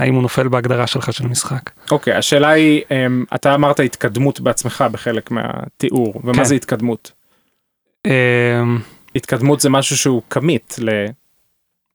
[0.00, 1.70] האם הוא נופל בהגדרה שלך של משחק.
[1.90, 6.44] אוקיי, השאלה היא, אמ, אתה אמרת התקדמות בעצמך בחלק מהתיאור, ומה כן.
[6.44, 7.12] זה התקדמות?
[8.06, 8.78] אמ,
[9.14, 11.06] התקדמות זה משהו שהוא כמית ל...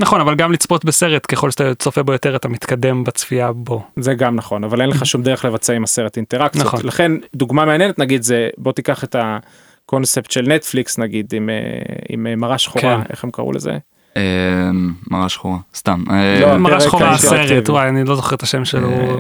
[0.02, 3.84] נכון, אבל גם לצפות בסרט, ככל שאתה צופה בו יותר, אתה מתקדם בצפייה בו.
[3.98, 6.66] זה גם נכון, אבל אין לך שום דרך לבצע עם הסרט אינטראקציות.
[6.66, 6.80] נכון.
[6.84, 11.56] לכן, דוגמה מעניינת נגיד זה, בוא תיקח את הקונספט של נטפליקס נגיד, עם, אה,
[12.10, 13.10] עם אה, מראה שחורה, כן.
[13.10, 13.78] איך הם קראו לזה?
[14.18, 14.72] אה,
[15.12, 16.04] מראה שחורה, סתם.
[16.12, 17.12] אה, לא, מראה הפרק שחורה.
[17.12, 18.90] הסרט, וואי, אני לא זוכר את השם שלו.
[18.90, 19.16] אה,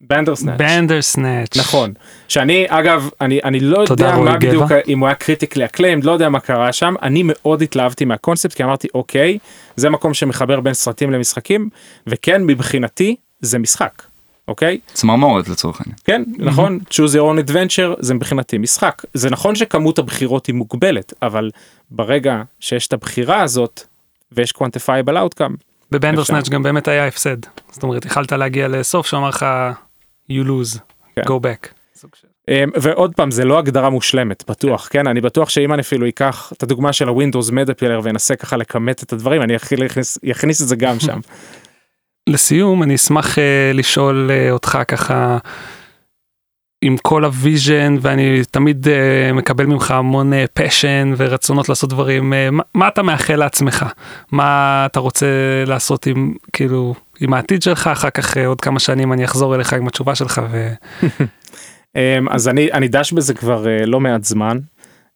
[0.00, 0.58] Bandersnatch.
[0.58, 1.56] Bander snatch.
[1.56, 1.92] נכון.
[2.28, 4.36] שאני, אגב, אני, אני לא יודע מה.
[4.36, 8.54] בדיוק, אם הוא היה critically acclaimed, לא יודע מה קרה שם, אני מאוד התלהבתי מהקונספט,
[8.54, 9.38] כי אמרתי, אוקיי,
[9.76, 11.68] זה מקום שמחבר בין סרטים למשחקים,
[12.06, 14.02] וכן, מבחינתי, זה משחק,
[14.48, 14.78] אוקיי?
[14.94, 15.96] צמרמורת לצורך העניין.
[16.04, 19.02] כן, נכון, choose your own adventure זה מבחינתי משחק.
[19.14, 21.50] זה נכון שכמות הבחירות היא מוגבלת, אבל
[21.90, 23.82] ברגע שיש את הבחירה הזאת,
[24.32, 25.54] ויש quantifiable outcome,
[25.90, 26.32] ב Bander אפשר.
[26.32, 27.36] snatch גם באמת היה הפסד.
[27.70, 29.46] זאת אומרת, יכלת להגיע לסוף שאמר לך,
[30.30, 30.78] you lose,
[31.16, 31.22] כן.
[31.22, 31.68] go back.
[32.48, 36.52] אמ, ועוד פעם זה לא הגדרה מושלמת בטוח כן אני בטוח שאם אני אפילו אקח
[36.56, 40.68] את הדוגמה של ה Windows Media Player ואנסה ככה לכמת את הדברים אני אכניס, את
[40.68, 41.20] זה גם שם.
[42.28, 45.38] לסיום, אני אשמח אה, לשאול אה, אותך ככה,
[46.82, 52.50] עם כל ה vision, ואני תמיד אה, מקבל ממך המון passion ורצונות לעשות דברים, אה,
[52.50, 53.84] מה, מה אתה מאחל לעצמך?
[54.32, 55.26] מה אתה רוצה
[55.66, 57.86] לעשות עם, כאילו, עם העתיד שלך?
[57.86, 60.68] אחר כך אה, עוד כמה שנים אני אחזור אליך עם התשובה שלך ו...
[61.96, 64.58] אמ, אז אני אני דש בזה כבר אה, לא מעט זמן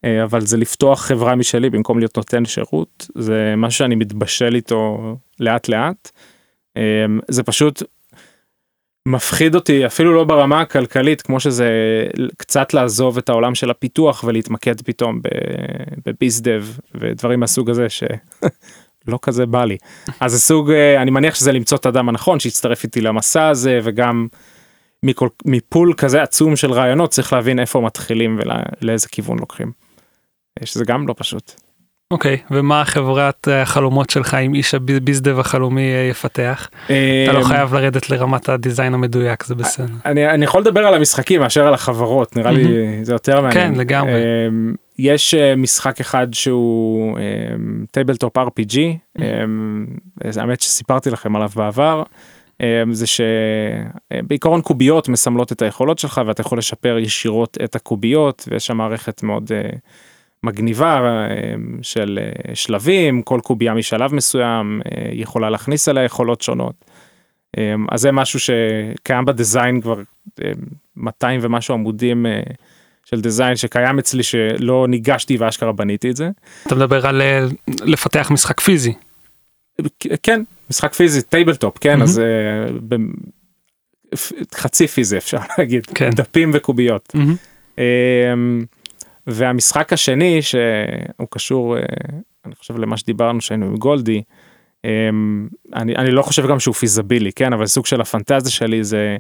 [0.05, 5.17] אה, אבל זה לפתוח חברה משלי במקום להיות נותן שירות זה משהו שאני מתבשל איתו
[5.41, 6.11] לאט לאט.
[6.77, 7.83] אמ, זה פשוט
[9.07, 11.69] מפחיד אותי אפילו לא ברמה הכלכלית כמו שזה
[12.37, 15.21] קצת לעזוב את העולם של הפיתוח ולהתמקד פתאום
[16.07, 19.77] בביזדב ודברים מהסוג הזה שלא כזה בא לי
[20.21, 23.81] אז זה סוג אה, אני מניח שזה למצוא את האדם הנכון שיצטרף איתי למסע הזה
[23.83, 24.27] וגם
[25.03, 29.73] מכל, מפול כזה עצום של רעיונות צריך להבין איפה מתחילים ולאיזה כיוון לוקחים.
[30.61, 31.70] אה, שזה גם לא פשוט.
[32.13, 36.69] אוקיי, ומה חברת אה, החלומות שלך עם איש הביזדב החלומי אה, יפתח?
[36.85, 39.87] אתה לא אמ, חייב לרדת לרמת הדיזיין המדויק, זה בסדר.
[40.07, 42.65] אני, אני יכול לדבר על המשחקים מאשר על החברות נראה לי
[43.05, 43.75] זה יותר מעניין.
[43.75, 44.13] כן, לגמרי.
[44.49, 47.19] אמ, יש אה, משחק אחד שהוא
[47.91, 48.79] tabletop RPG
[49.19, 49.87] אמ,
[50.31, 52.03] זה האמת שסיפרתי לכם עליו בעבר.
[52.91, 58.77] זה שבעיקרון קוביות מסמלות את היכולות שלך ואתה יכול לשפר ישירות את הקוביות ויש שם
[58.77, 59.51] מערכת מאוד
[60.45, 66.85] מגניבה אמ, של אה, שלבים כל קובייה משלב מסוים אה, יכולה להכניס אליה יכולות שונות.
[67.91, 70.03] אז זה משהו שקיים ב design כבר
[70.41, 70.53] אמ,
[70.97, 72.41] 200 ומשהו עמודים אה,
[73.05, 76.31] של design שקיים אצלי שלא ניגשתי ואשכרה בניתי את זה.
[76.67, 77.47] אתה מדבר על אה,
[77.85, 78.93] לפתח משחק פיזי.
[80.23, 82.03] כן משחק פיזי tabletop כן מהמם.
[82.03, 82.97] אז אה,
[84.55, 86.11] חצי פיזי אפשר להגיד כן.
[86.11, 87.13] דפים וקוביות.
[87.79, 88.65] אמ,
[89.33, 91.83] והמשחק השני שהוא קשור אה,
[92.45, 94.23] אני חושב למה שדיברנו שהיינו עם גולדי.
[94.85, 99.17] אמ, אני, אני לא חושב גם שהוא פיזבילי כן אבל סוג של הפנטזיה שלי זה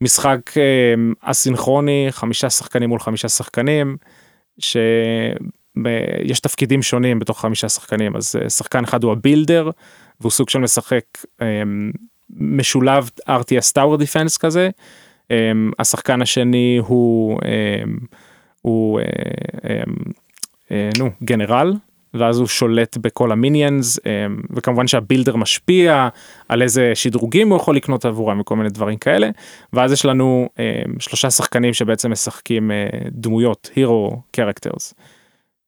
[0.00, 3.96] משחק אמ, אסינכרוני חמישה שחקנים מול חמישה שחקנים
[4.58, 9.70] שיש תפקידים שונים בתוך חמישה שחקנים אז אה, שחקן אחד הוא הבילדר
[10.20, 11.04] והוא סוג של משחק
[11.42, 11.90] אמ,
[12.36, 14.70] משולב RTS Tower Defense כזה.
[15.78, 17.38] השחקן השני הוא
[18.62, 19.04] הוא אה,
[19.70, 19.94] אמ,
[20.70, 21.72] אה, נו גנרל
[22.14, 26.08] ואז הוא שולט בכל ה minions אמ, וכמובן שה builder משפיע
[26.48, 29.28] על איזה שדרוגים הוא יכול לקנות עבורם וכל מיני דברים כאלה
[29.72, 30.64] ואז יש לנו אמ,
[31.00, 34.94] שלושה שחקנים שבעצם משחקים אה, דמויות hero characters.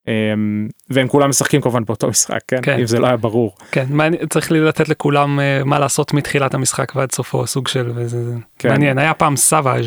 [0.08, 2.58] אמ, והם כולם משחקים כמובן באותו משחק כן?
[2.62, 2.78] כן.
[2.78, 6.54] אם זה לא היה ברור כן, מעניין- צריך לי לתת לכולם אה, מה לעשות מתחילת
[6.54, 8.68] המשחק ועד סופו, סוג של, וזה זה כן.
[8.68, 9.86] מעניין, היה פעם Savage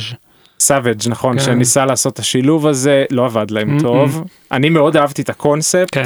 [0.59, 1.43] Savage נכון כן.
[1.45, 3.81] שניסה לעשות את השילוב הזה לא עבד להם Mm-mm.
[3.81, 4.23] טוב.
[4.51, 6.03] אני מאוד אהבתי את הקונספט כן,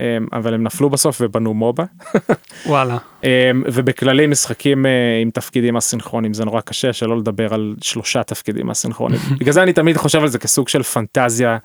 [0.00, 1.84] אמ, אבל הם נפלו בסוף ובנו מובה.
[2.66, 3.28] וואלה, אמ,
[3.66, 4.90] ובכללי משחקים אה,
[5.22, 9.18] עם תפקידים אסינכרונים זה נורא קשה שלא לדבר על שלושה תפקידים אסינכרונים.
[9.40, 11.58] בגלל זה אני תמיד חושב על זה כסוג של פנטזיה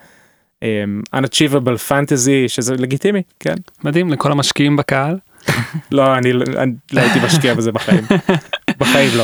[0.64, 0.68] אמ,
[1.16, 2.16] unachievable fantasy
[2.48, 3.56] שזה לגיטימי כן?
[3.84, 5.18] מדהים לכל המשקיעים בקהל.
[5.92, 8.04] לא אני לא- אני לא הייתי משקיע בזה בחיים.
[8.78, 9.24] בחיים לא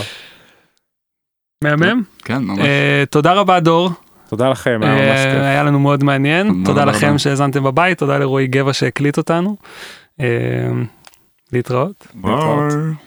[1.64, 2.03] מהמם.
[2.24, 2.60] כן, ממש.
[2.60, 3.89] אה, תודה רבה דור,
[4.30, 5.41] תודה לכם היה ממש אה, כיף.
[5.41, 6.86] היה לנו מאוד מעניין, תודה.
[6.86, 9.55] לכם שהאזנתם בבית, תודה לרועי גבע שהקליט אותנו.
[10.20, 10.26] אה,
[11.53, 12.08] להתראות.
[12.14, 13.07] ביי.